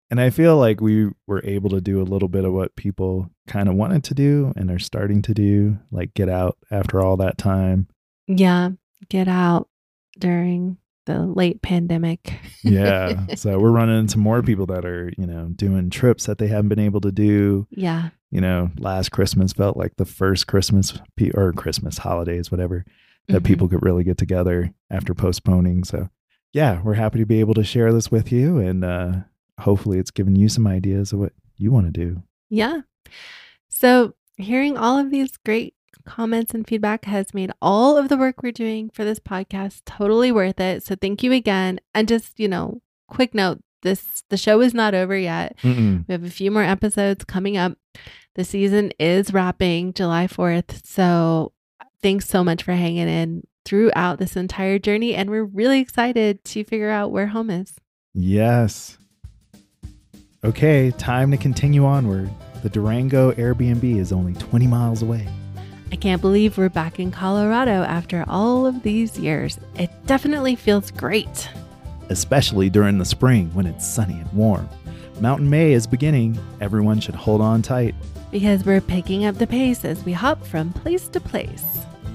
And 0.09 0.21
I 0.21 0.29
feel 0.29 0.57
like 0.57 0.79
we 0.79 1.09
were 1.27 1.41
able 1.43 1.69
to 1.71 1.81
do 1.81 2.01
a 2.01 2.03
little 2.03 2.29
bit 2.29 2.45
of 2.45 2.53
what 2.53 2.75
people 2.77 3.29
kind 3.47 3.67
of 3.67 3.75
wanted 3.75 4.03
to 4.05 4.13
do 4.13 4.53
and 4.55 4.71
are 4.71 4.79
starting 4.79 5.21
to 5.23 5.33
do, 5.33 5.77
like 5.91 6.13
get 6.13 6.29
out 6.29 6.57
after 6.71 7.01
all 7.01 7.17
that 7.17 7.37
time. 7.37 7.87
Yeah, 8.27 8.69
get 9.09 9.27
out 9.27 9.67
during 10.19 10.77
the 11.05 11.25
late 11.25 11.61
pandemic. 11.61 12.33
Yeah. 12.63 13.27
so 13.35 13.59
we're 13.59 13.71
running 13.71 13.99
into 13.99 14.17
more 14.17 14.41
people 14.41 14.65
that 14.67 14.85
are, 14.85 15.11
you 15.17 15.25
know, 15.25 15.47
doing 15.55 15.89
trips 15.89 16.25
that 16.25 16.37
they 16.37 16.47
haven't 16.47 16.69
been 16.69 16.79
able 16.79 17.01
to 17.01 17.11
do. 17.11 17.67
yeah. 17.71 18.09
You 18.29 18.41
know, 18.41 18.71
last 18.77 19.13
Christmas 19.13 19.53
felt 19.53 19.77
like 19.77 19.95
the 19.95 20.03
first 20.05 20.47
Christmas 20.47 20.99
pe- 21.15 21.31
or 21.33 21.53
Christmas 21.53 21.97
holidays, 21.99 22.51
whatever, 22.51 22.83
that 23.29 23.41
Mhm. 23.43 23.45
people 23.45 23.69
could 23.69 23.81
really 23.85 24.03
get 24.03 24.17
together 24.17 24.73
after 24.91 25.13
postponing. 25.13 25.85
So, 25.85 26.09
yeah, 26.51 26.81
we're 26.81 26.95
happy 26.95 27.19
to 27.19 27.25
be 27.25 27.39
able 27.39 27.53
to 27.53 27.63
share 27.63 27.93
this 27.93 28.11
with 28.11 28.29
you. 28.33 28.57
And 28.57 28.83
uh, 28.83 29.11
hopefully 29.59 29.99
it's 29.99 30.11
given 30.11 30.35
you 30.35 30.49
some 30.49 30.67
ideas 30.67 31.13
of 31.13 31.19
what 31.19 31.33
you 31.57 31.71
want 31.71 31.85
to 31.85 31.91
do. 31.91 32.23
Yeah. 32.49 32.81
So, 33.69 34.13
hearing 34.37 34.77
all 34.77 34.97
of 34.97 35.11
these 35.11 35.37
great 35.45 35.73
comments 36.05 36.53
and 36.53 36.67
feedback 36.67 37.05
has 37.05 37.33
made 37.33 37.51
all 37.61 37.97
of 37.97 38.09
the 38.09 38.17
work 38.17 38.41
we're 38.41 38.51
doing 38.51 38.89
for 38.89 39.03
this 39.03 39.19
podcast 39.19 39.81
totally 39.85 40.31
worth 40.31 40.59
it. 40.59 40.83
So, 40.83 40.95
thank 40.95 41.23
you 41.23 41.31
again. 41.31 41.79
And 41.93 42.07
just, 42.07 42.39
you 42.39 42.47
know, 42.47 42.81
quick 43.07 43.33
note 43.33 43.59
this 43.83 44.23
the 44.29 44.37
show 44.37 44.61
is 44.61 44.73
not 44.73 44.93
over 44.93 45.17
yet. 45.17 45.57
Mm-mm. 45.63 46.07
We 46.07 46.11
have 46.11 46.23
a 46.23 46.29
few 46.29 46.51
more 46.51 46.63
episodes 46.63 47.25
coming 47.25 47.57
up. 47.57 47.77
The 48.35 48.43
season 48.43 48.91
is 48.99 49.33
wrapping 49.33 49.93
July 49.93 50.27
4th. 50.27 50.85
So, 50.85 51.53
thanks 52.01 52.27
so 52.27 52.43
much 52.43 52.63
for 52.63 52.73
hanging 52.73 53.07
in 53.07 53.43
throughout 53.65 54.19
this 54.19 54.35
entire 54.35 54.79
journey. 54.79 55.15
And 55.15 55.29
we're 55.29 55.43
really 55.43 55.79
excited 55.79 56.43
to 56.45 56.63
figure 56.63 56.89
out 56.89 57.11
where 57.11 57.27
home 57.27 57.49
is. 57.49 57.73
Yes. 58.13 58.97
Okay, 60.43 60.91
time 60.91 61.31
to 61.31 61.37
continue 61.37 61.85
onward. 61.85 62.29
The 62.63 62.69
Durango 62.69 63.31
Airbnb 63.33 63.83
is 63.97 64.11
only 64.11 64.33
20 64.35 64.67
miles 64.67 65.01
away. 65.01 65.27
I 65.91 65.95
can't 65.95 66.21
believe 66.21 66.57
we're 66.57 66.69
back 66.69 66.99
in 66.99 67.11
Colorado 67.11 67.83
after 67.83 68.23
all 68.27 68.65
of 68.65 68.83
these 68.83 69.17
years. 69.17 69.57
It 69.75 69.89
definitely 70.05 70.55
feels 70.55 70.91
great. 70.91 71.49
especially 72.09 72.69
during 72.69 72.97
the 72.97 73.03
spring 73.03 73.53
when 73.53 73.65
it's 73.65 73.85
sunny 73.85 74.17
and 74.17 74.31
warm. 74.31 74.69
Mountain 75.19 75.49
May 75.49 75.73
is 75.73 75.85
beginning. 75.85 76.39
Everyone 76.61 77.01
should 77.01 77.15
hold 77.15 77.41
on 77.41 77.61
tight. 77.61 77.93
Because 78.31 78.63
we're 78.63 78.79
picking 78.79 79.25
up 79.25 79.35
the 79.35 79.45
pace 79.47 79.83
as 79.83 80.05
we 80.05 80.13
hop 80.13 80.45
from 80.45 80.71
place 80.71 81.09
to 81.09 81.19
place. 81.19 81.65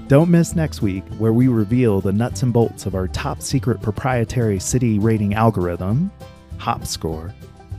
Don't 0.07 0.31
miss 0.31 0.55
next 0.55 0.81
week, 0.81 1.03
where 1.19 1.31
we 1.33 1.47
reveal 1.47 2.01
the 2.01 2.11
nuts 2.11 2.41
and 2.41 2.51
bolts 2.51 2.87
of 2.87 2.95
our 2.95 3.07
top 3.07 3.39
secret 3.43 3.83
proprietary 3.83 4.59
city 4.59 4.97
rating 4.97 5.35
algorithm, 5.35 6.09
Hop 6.57 6.87
Score. 6.87 7.31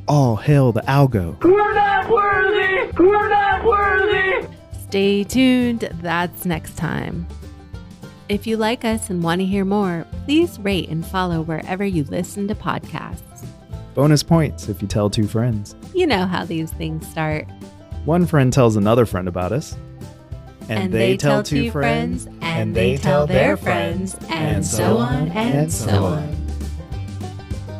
All 0.07 0.37
hail 0.37 0.73
the 0.73 0.83
algo. 0.83 1.43
We're 1.43 1.75
not 1.75 2.11
worthy! 2.11 2.93
We're 2.99 3.29
not 3.29 3.65
worthy! 3.65 4.47
Stay 4.89 5.25
tuned, 5.25 5.89
that's 6.03 6.45
next 6.45 6.77
time. 6.77 7.27
If 8.29 8.47
you 8.47 8.57
like 8.57 8.85
us 8.85 9.11
and 9.11 9.23
want 9.23 9.41
to 9.41 9.47
hear 9.47 9.65
more, 9.65 10.07
please 10.25 10.59
rate 10.59 10.89
and 10.89 11.05
follow 11.07 11.41
wherever 11.43 11.85
you 11.85 12.05
listen 12.05 12.49
to 12.49 12.55
podcasts. 12.55 13.21
Bonus 13.95 14.23
points 14.23 14.69
if 14.69 14.83
you 14.83 14.89
tell 14.89 15.09
two 15.09 15.27
friends. 15.27 15.75
You 15.95 16.07
know 16.07 16.27
how 16.27 16.45
these 16.45 16.71
things 16.73 17.07
start. 17.09 17.47
One 18.05 18.27
friend 18.27 18.53
tells 18.53 18.77
another 18.77 19.07
friend 19.07 19.29
about 19.29 19.53
us. 19.53 19.77
and 20.69 20.93
they 20.93 21.17
tell 21.17 21.43
two 21.43 21.71
friends, 21.71 22.27
and 22.41 22.75
they 22.75 22.97
tell 22.97 23.27
their 23.27 23.57
friends, 23.57 24.17
and 24.29 24.65
so 24.65 24.97
on 24.99 25.29
and 25.29 25.73
so 25.73 26.05
on. 26.05 26.44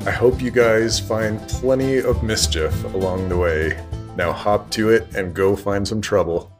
I 0.07 0.11
hope 0.11 0.43
you 0.43 0.51
guys 0.51 1.01
find 1.01 1.41
plenty 1.49 1.97
of 1.97 2.23
mischief 2.23 2.85
along 2.93 3.31
the 3.31 3.39
way. 3.39 3.83
Now 4.17 4.33
hop 4.33 4.69
to 4.73 4.91
it 4.91 5.07
and 5.17 5.33
go 5.33 5.57
find 5.57 5.89
some 5.89 6.03
trouble. 6.03 6.53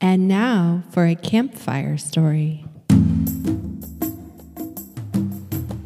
And 0.00 0.26
now 0.26 0.84
for 0.88 1.04
a 1.04 1.16
campfire 1.16 1.98
story. 1.98 2.64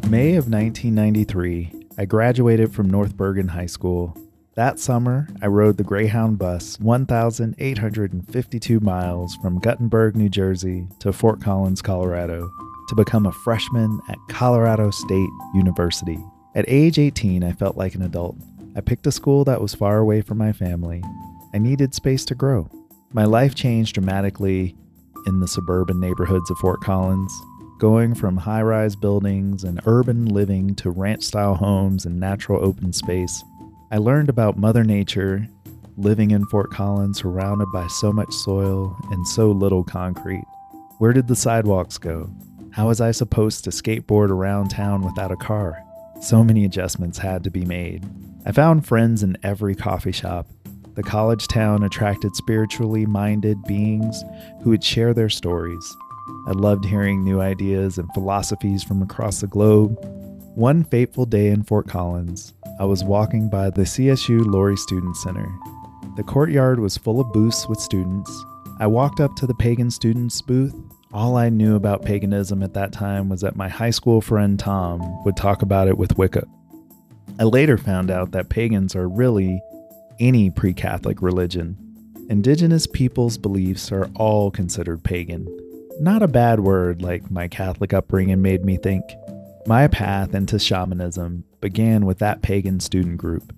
May 0.08 0.36
of 0.36 0.48
1993, 0.48 1.72
I 1.98 2.04
graduated 2.04 2.72
from 2.72 2.88
North 2.88 3.16
Bergen 3.16 3.48
High 3.48 3.66
School. 3.66 4.16
That 4.54 4.78
summer, 4.78 5.26
I 5.42 5.48
rode 5.48 5.76
the 5.76 5.82
Greyhound 5.82 6.38
bus 6.38 6.78
1,852 6.78 8.78
miles 8.78 9.34
from 9.42 9.58
Guttenberg, 9.58 10.14
New 10.14 10.28
Jersey 10.28 10.86
to 11.00 11.12
Fort 11.12 11.42
Collins, 11.42 11.82
Colorado, 11.82 12.48
to 12.88 12.94
become 12.94 13.26
a 13.26 13.32
freshman 13.32 14.00
at 14.08 14.18
Colorado 14.28 14.90
State 14.90 15.30
University. 15.54 16.18
At 16.54 16.64
age 16.68 16.98
18, 16.98 17.44
I 17.44 17.52
felt 17.52 17.76
like 17.76 17.94
an 17.94 18.02
adult. 18.02 18.36
I 18.74 18.80
picked 18.80 19.06
a 19.06 19.12
school 19.12 19.44
that 19.44 19.60
was 19.60 19.74
far 19.74 19.98
away 19.98 20.22
from 20.22 20.38
my 20.38 20.52
family. 20.52 21.02
I 21.54 21.58
needed 21.58 21.94
space 21.94 22.24
to 22.26 22.34
grow. 22.34 22.70
My 23.12 23.24
life 23.24 23.54
changed 23.54 23.94
dramatically 23.94 24.76
in 25.26 25.40
the 25.40 25.48
suburban 25.48 26.00
neighborhoods 26.00 26.50
of 26.50 26.58
Fort 26.58 26.80
Collins, 26.80 27.32
going 27.78 28.14
from 28.14 28.36
high 28.36 28.62
rise 28.62 28.96
buildings 28.96 29.64
and 29.64 29.80
urban 29.86 30.26
living 30.26 30.74
to 30.76 30.90
ranch 30.90 31.22
style 31.22 31.54
homes 31.54 32.06
and 32.06 32.18
natural 32.18 32.64
open 32.64 32.92
space. 32.92 33.44
I 33.90 33.98
learned 33.98 34.28
about 34.28 34.58
Mother 34.58 34.84
Nature, 34.84 35.48
living 35.96 36.30
in 36.30 36.44
Fort 36.46 36.70
Collins 36.70 37.20
surrounded 37.20 37.68
by 37.72 37.86
so 37.86 38.12
much 38.12 38.32
soil 38.32 38.96
and 39.10 39.26
so 39.26 39.50
little 39.50 39.84
concrete. 39.84 40.44
Where 40.98 41.12
did 41.12 41.28
the 41.28 41.36
sidewalks 41.36 41.98
go? 41.98 42.30
How 42.78 42.86
was 42.86 43.00
I 43.00 43.10
supposed 43.10 43.64
to 43.64 43.70
skateboard 43.70 44.30
around 44.30 44.68
town 44.68 45.02
without 45.02 45.32
a 45.32 45.36
car? 45.36 45.82
So 46.20 46.44
many 46.44 46.64
adjustments 46.64 47.18
had 47.18 47.42
to 47.42 47.50
be 47.50 47.64
made. 47.64 48.06
I 48.46 48.52
found 48.52 48.86
friends 48.86 49.24
in 49.24 49.36
every 49.42 49.74
coffee 49.74 50.12
shop. 50.12 50.46
The 50.94 51.02
college 51.02 51.48
town 51.48 51.82
attracted 51.82 52.36
spiritually 52.36 53.04
minded 53.04 53.64
beings 53.64 54.22
who 54.62 54.70
would 54.70 54.84
share 54.84 55.12
their 55.12 55.28
stories. 55.28 55.96
I 56.46 56.52
loved 56.52 56.84
hearing 56.84 57.24
new 57.24 57.40
ideas 57.40 57.98
and 57.98 58.08
philosophies 58.14 58.84
from 58.84 59.02
across 59.02 59.40
the 59.40 59.48
globe. 59.48 59.98
One 60.54 60.84
fateful 60.84 61.26
day 61.26 61.48
in 61.48 61.64
Fort 61.64 61.88
Collins, 61.88 62.54
I 62.78 62.84
was 62.84 63.02
walking 63.02 63.50
by 63.50 63.70
the 63.70 63.82
CSU 63.82 64.46
Lory 64.46 64.76
Student 64.76 65.16
Center. 65.16 65.52
The 66.16 66.22
courtyard 66.22 66.78
was 66.78 66.96
full 66.96 67.18
of 67.18 67.32
booths 67.32 67.68
with 67.68 67.80
students. 67.80 68.30
I 68.78 68.86
walked 68.86 69.18
up 69.18 69.34
to 69.34 69.48
the 69.48 69.54
pagan 69.54 69.90
students' 69.90 70.40
booth. 70.40 70.76
All 71.10 71.38
I 71.38 71.48
knew 71.48 71.74
about 71.74 72.04
paganism 72.04 72.62
at 72.62 72.74
that 72.74 72.92
time 72.92 73.30
was 73.30 73.40
that 73.40 73.56
my 73.56 73.68
high 73.68 73.90
school 73.90 74.20
friend 74.20 74.58
Tom 74.58 75.24
would 75.24 75.38
talk 75.38 75.62
about 75.62 75.88
it 75.88 75.96
with 75.96 76.18
Wicca. 76.18 76.46
I 77.38 77.44
later 77.44 77.78
found 77.78 78.10
out 78.10 78.32
that 78.32 78.50
pagans 78.50 78.94
are 78.94 79.08
really 79.08 79.62
any 80.20 80.50
pre 80.50 80.74
Catholic 80.74 81.22
religion. 81.22 81.78
Indigenous 82.28 82.86
peoples' 82.86 83.38
beliefs 83.38 83.90
are 83.90 84.10
all 84.16 84.50
considered 84.50 85.02
pagan. 85.02 85.46
Not 85.98 86.22
a 86.22 86.28
bad 86.28 86.60
word 86.60 87.00
like 87.00 87.30
my 87.30 87.48
Catholic 87.48 87.94
upbringing 87.94 88.42
made 88.42 88.66
me 88.66 88.76
think. 88.76 89.02
My 89.66 89.88
path 89.88 90.34
into 90.34 90.58
shamanism 90.58 91.44
began 91.62 92.04
with 92.04 92.18
that 92.18 92.42
pagan 92.42 92.80
student 92.80 93.16
group. 93.16 93.54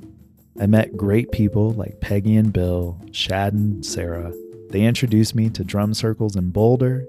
I 0.61 0.66
met 0.66 0.96
great 0.96 1.32
people 1.32 1.70
like 1.72 2.01
Peggy 2.01 2.36
and 2.36 2.53
Bill, 2.53 3.01
Shad 3.11 3.55
and 3.55 3.84
Sarah. 3.84 4.32
They 4.68 4.82
introduced 4.82 5.34
me 5.34 5.51
to 5.51 5.64
drum 5.64 5.94
circles 5.94 6.36
in 6.36 6.51
Boulder, 6.51 7.07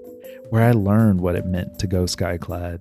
where 0.52 0.68
I 0.68 0.72
learned 0.72 1.22
what 1.22 1.34
it 1.34 1.46
meant 1.46 1.78
to 1.78 1.86
go 1.86 2.04
skyclad. 2.04 2.78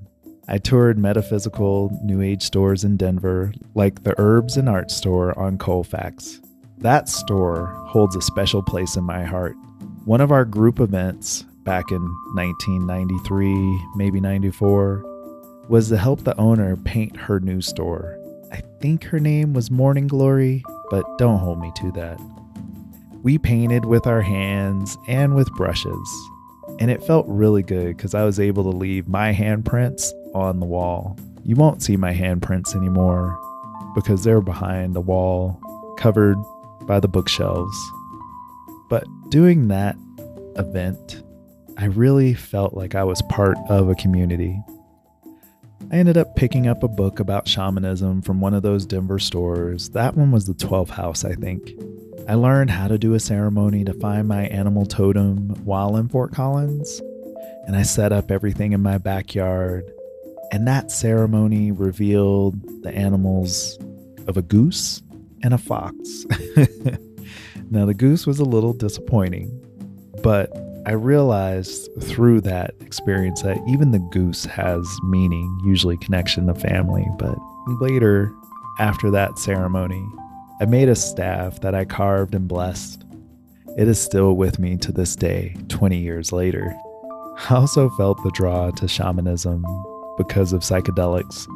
I 0.49 0.57
toured 0.57 0.97
metaphysical 0.97 1.97
New 2.03 2.22
Age 2.22 2.43
stores 2.43 2.84
in 2.84 2.97
Denver, 2.97 3.53
like 3.76 4.03
the 4.03 4.13
Herbs 4.17 4.57
and 4.57 4.67
Art 4.67 4.91
store 4.91 5.39
on 5.39 5.57
Colfax. 5.57 6.41
That 6.80 7.07
store 7.07 7.67
holds 7.88 8.17
a 8.17 8.22
special 8.22 8.61
place 8.61 8.97
in 8.97 9.05
my 9.05 9.24
heart. 9.24 9.55
One 10.03 10.19
of 10.19 10.34
our 10.34 10.43
group 10.43 10.82
events 10.82 11.43
back 11.63 11.91
in 11.91 12.01
1993, 12.36 13.86
maybe 13.95 14.19
94, 14.19 15.05
was 15.69 15.88
to 15.88 15.97
help 15.97 16.26
the 16.26 16.38
owner 16.38 16.76
paint 16.76 17.15
her 17.15 17.39
new 17.39 17.61
store. 17.61 18.19
I 18.51 18.63
think 18.82 19.05
her 19.05 19.19
name 19.22 19.53
was 19.53 19.72
Morning 19.72 20.07
Glory, 20.07 20.61
but 20.89 21.05
don't 21.17 21.39
hold 21.39 21.61
me 21.61 21.72
to 21.78 21.91
that. 21.93 22.19
We 23.24 23.38
painted 23.38 23.86
with 23.86 24.07
our 24.07 24.22
hands 24.22 24.97
and 25.07 25.36
with 25.36 25.49
brushes, 25.53 26.30
and 26.80 26.89
it 26.89 27.03
felt 27.03 27.26
really 27.28 27.63
good 27.63 27.97
because 27.97 28.13
I 28.13 28.24
was 28.24 28.39
able 28.39 28.63
to 28.63 28.78
leave 28.78 29.07
my 29.07 29.34
handprints 29.34 30.11
on 30.34 30.59
the 30.59 30.65
wall. 30.65 31.17
You 31.43 31.55
won't 31.55 31.82
see 31.82 31.97
my 31.97 32.13
handprints 32.13 32.76
anymore 32.76 33.39
because 33.95 34.24
they're 34.24 34.41
behind 34.41 34.95
the 34.95 35.01
wall, 35.01 35.59
covered 35.97 36.38
by 36.84 36.99
the 36.99 37.07
bookshelves. 37.07 37.78
But 38.89 39.05
doing 39.30 39.67
that 39.69 39.95
event, 40.57 41.24
I 41.78 41.86
really 41.86 42.34
felt 42.34 42.74
like 42.74 42.95
I 42.95 43.03
was 43.03 43.22
part 43.24 43.57
of 43.69 43.89
a 43.89 43.95
community. 43.95 44.61
I 45.91 45.95
ended 45.95 46.17
up 46.17 46.36
picking 46.36 46.67
up 46.67 46.84
a 46.84 46.88
book 46.88 47.19
about 47.19 47.47
shamanism 47.47 48.22
from 48.22 48.39
one 48.39 48.53
of 48.53 48.63
those 48.63 48.86
Denver 48.86 49.19
stores. 49.19 49.89
That 49.89 50.15
one 50.15 50.32
was 50.32 50.45
the 50.45 50.53
12th 50.53 50.89
house, 50.89 51.26
I 51.26 51.34
think. 51.34 51.72
I 52.32 52.36
learned 52.36 52.70
how 52.70 52.88
to 52.88 52.98
do 52.98 53.14
a 53.14 53.20
ceremony 53.20 53.84
to 53.84 53.92
find 53.92 54.26
my 54.26 54.44
animal 54.44 54.86
totem 54.86 55.50
while 55.66 55.98
in 55.98 56.08
Fort 56.08 56.32
Collins, 56.32 57.02
and 57.68 57.76
I 57.76 57.82
set 57.82 58.14
up 58.14 58.32
everything 58.32 58.72
in 58.72 58.82
my 58.82 59.00
backyard. 59.00 59.92
And 60.50 60.66
that 60.66 60.92
ceremony 60.92 61.74
revealed 61.74 62.84
the 62.84 62.92
animals 62.96 63.78
of 64.28 64.38
a 64.38 64.42
goose 64.42 65.04
and 65.44 65.54
a 65.54 65.58
fox. 65.58 66.26
now, 67.70 67.86
the 67.86 67.94
goose 67.94 68.26
was 68.26 68.40
a 68.40 68.46
little 68.46 68.72
disappointing, 68.72 69.52
but 70.24 70.58
I 70.86 70.94
realized 70.94 71.90
through 72.02 72.40
that 72.42 72.76
experience 72.80 73.42
that 73.42 73.58
even 73.68 73.92
the 73.92 74.08
goose 74.14 74.46
has 74.46 74.88
meaning, 75.04 75.60
usually 75.66 75.98
connection 75.98 76.48
to 76.48 76.54
family. 76.54 77.06
But 77.20 77.38
later, 77.82 78.32
after 78.80 79.12
that 79.12 79.38
ceremony, 79.38 80.08
I 80.62 80.66
made 80.66 80.89
a 80.89 80.95
staff 80.95 81.59
that 81.62 81.74
I 81.74 81.86
carved 81.86 82.36
and 82.36 82.47
blessed. 82.47 83.03
It 83.80 83.88
is 83.88 83.99
still 83.99 84.34
with 84.34 84.59
me 84.59 84.78
to 84.78 84.91
this 84.91 85.16
day, 85.16 85.55
20 85.70 85.97
years 85.97 86.32
later. 86.32 86.72
I 87.49 87.55
also 87.55 87.89
felt 87.89 88.22
the 88.22 88.30
draw 88.36 88.70
to 88.70 88.88
shamanism 88.88 89.66
because 90.18 90.53
of 90.53 90.62
psychedelics. 90.62 91.47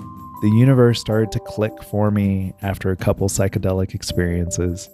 The 0.42 0.50
universe 0.50 1.00
started 1.00 1.32
to 1.34 1.40
click 1.40 1.84
for 1.84 2.10
me 2.10 2.56
after 2.64 2.90
a 2.90 2.96
couple 2.96 3.30
psychedelic 3.30 3.94
experiences. 3.94 4.90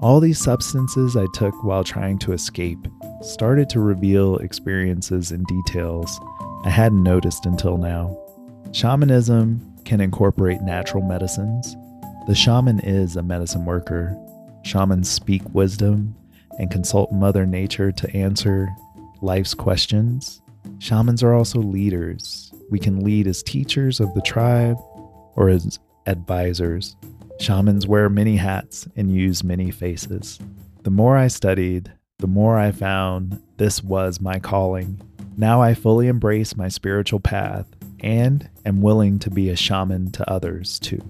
All 0.00 0.18
these 0.18 0.42
substances 0.42 1.16
I 1.16 1.26
took 1.32 1.54
while 1.62 1.84
trying 1.84 2.18
to 2.20 2.32
escape 2.32 2.88
started 3.20 3.70
to 3.70 3.78
reveal 3.78 4.38
experiences 4.38 5.30
and 5.30 5.46
details 5.46 6.18
I 6.64 6.70
hadn't 6.70 7.04
noticed 7.04 7.46
until 7.46 7.78
now. 7.78 8.18
Shamanism 8.72 9.84
can 9.84 10.00
incorporate 10.00 10.62
natural 10.62 11.04
medicines. 11.04 11.76
The 12.26 12.34
shaman 12.34 12.80
is 12.80 13.14
a 13.14 13.22
medicine 13.22 13.64
worker. 13.64 14.18
Shamans 14.64 15.08
speak 15.08 15.42
wisdom 15.54 16.16
and 16.58 16.72
consult 16.72 17.12
Mother 17.12 17.46
Nature 17.46 17.92
to 17.92 18.16
answer 18.16 18.68
life's 19.22 19.54
questions. 19.54 20.42
Shamans 20.80 21.22
are 21.22 21.34
also 21.34 21.60
leaders. 21.60 22.52
We 22.68 22.80
can 22.80 23.04
lead 23.04 23.28
as 23.28 23.44
teachers 23.44 24.00
of 24.00 24.12
the 24.14 24.22
tribe 24.22 24.76
or 25.36 25.48
as 25.48 25.78
advisors. 26.06 26.96
Shamans 27.38 27.86
wear 27.86 28.08
many 28.08 28.34
hats 28.34 28.88
and 28.96 29.14
use 29.14 29.44
many 29.44 29.70
faces. 29.70 30.40
The 30.82 30.90
more 30.90 31.16
I 31.16 31.28
studied, 31.28 31.92
the 32.18 32.26
more 32.26 32.58
I 32.58 32.72
found 32.72 33.40
this 33.56 33.84
was 33.84 34.20
my 34.20 34.40
calling. 34.40 35.00
Now 35.36 35.62
I 35.62 35.74
fully 35.74 36.08
embrace 36.08 36.56
my 36.56 36.66
spiritual 36.66 37.20
path 37.20 37.68
and 38.00 38.50
am 38.64 38.82
willing 38.82 39.20
to 39.20 39.30
be 39.30 39.48
a 39.48 39.56
shaman 39.56 40.10
to 40.10 40.28
others 40.28 40.80
too. 40.80 41.02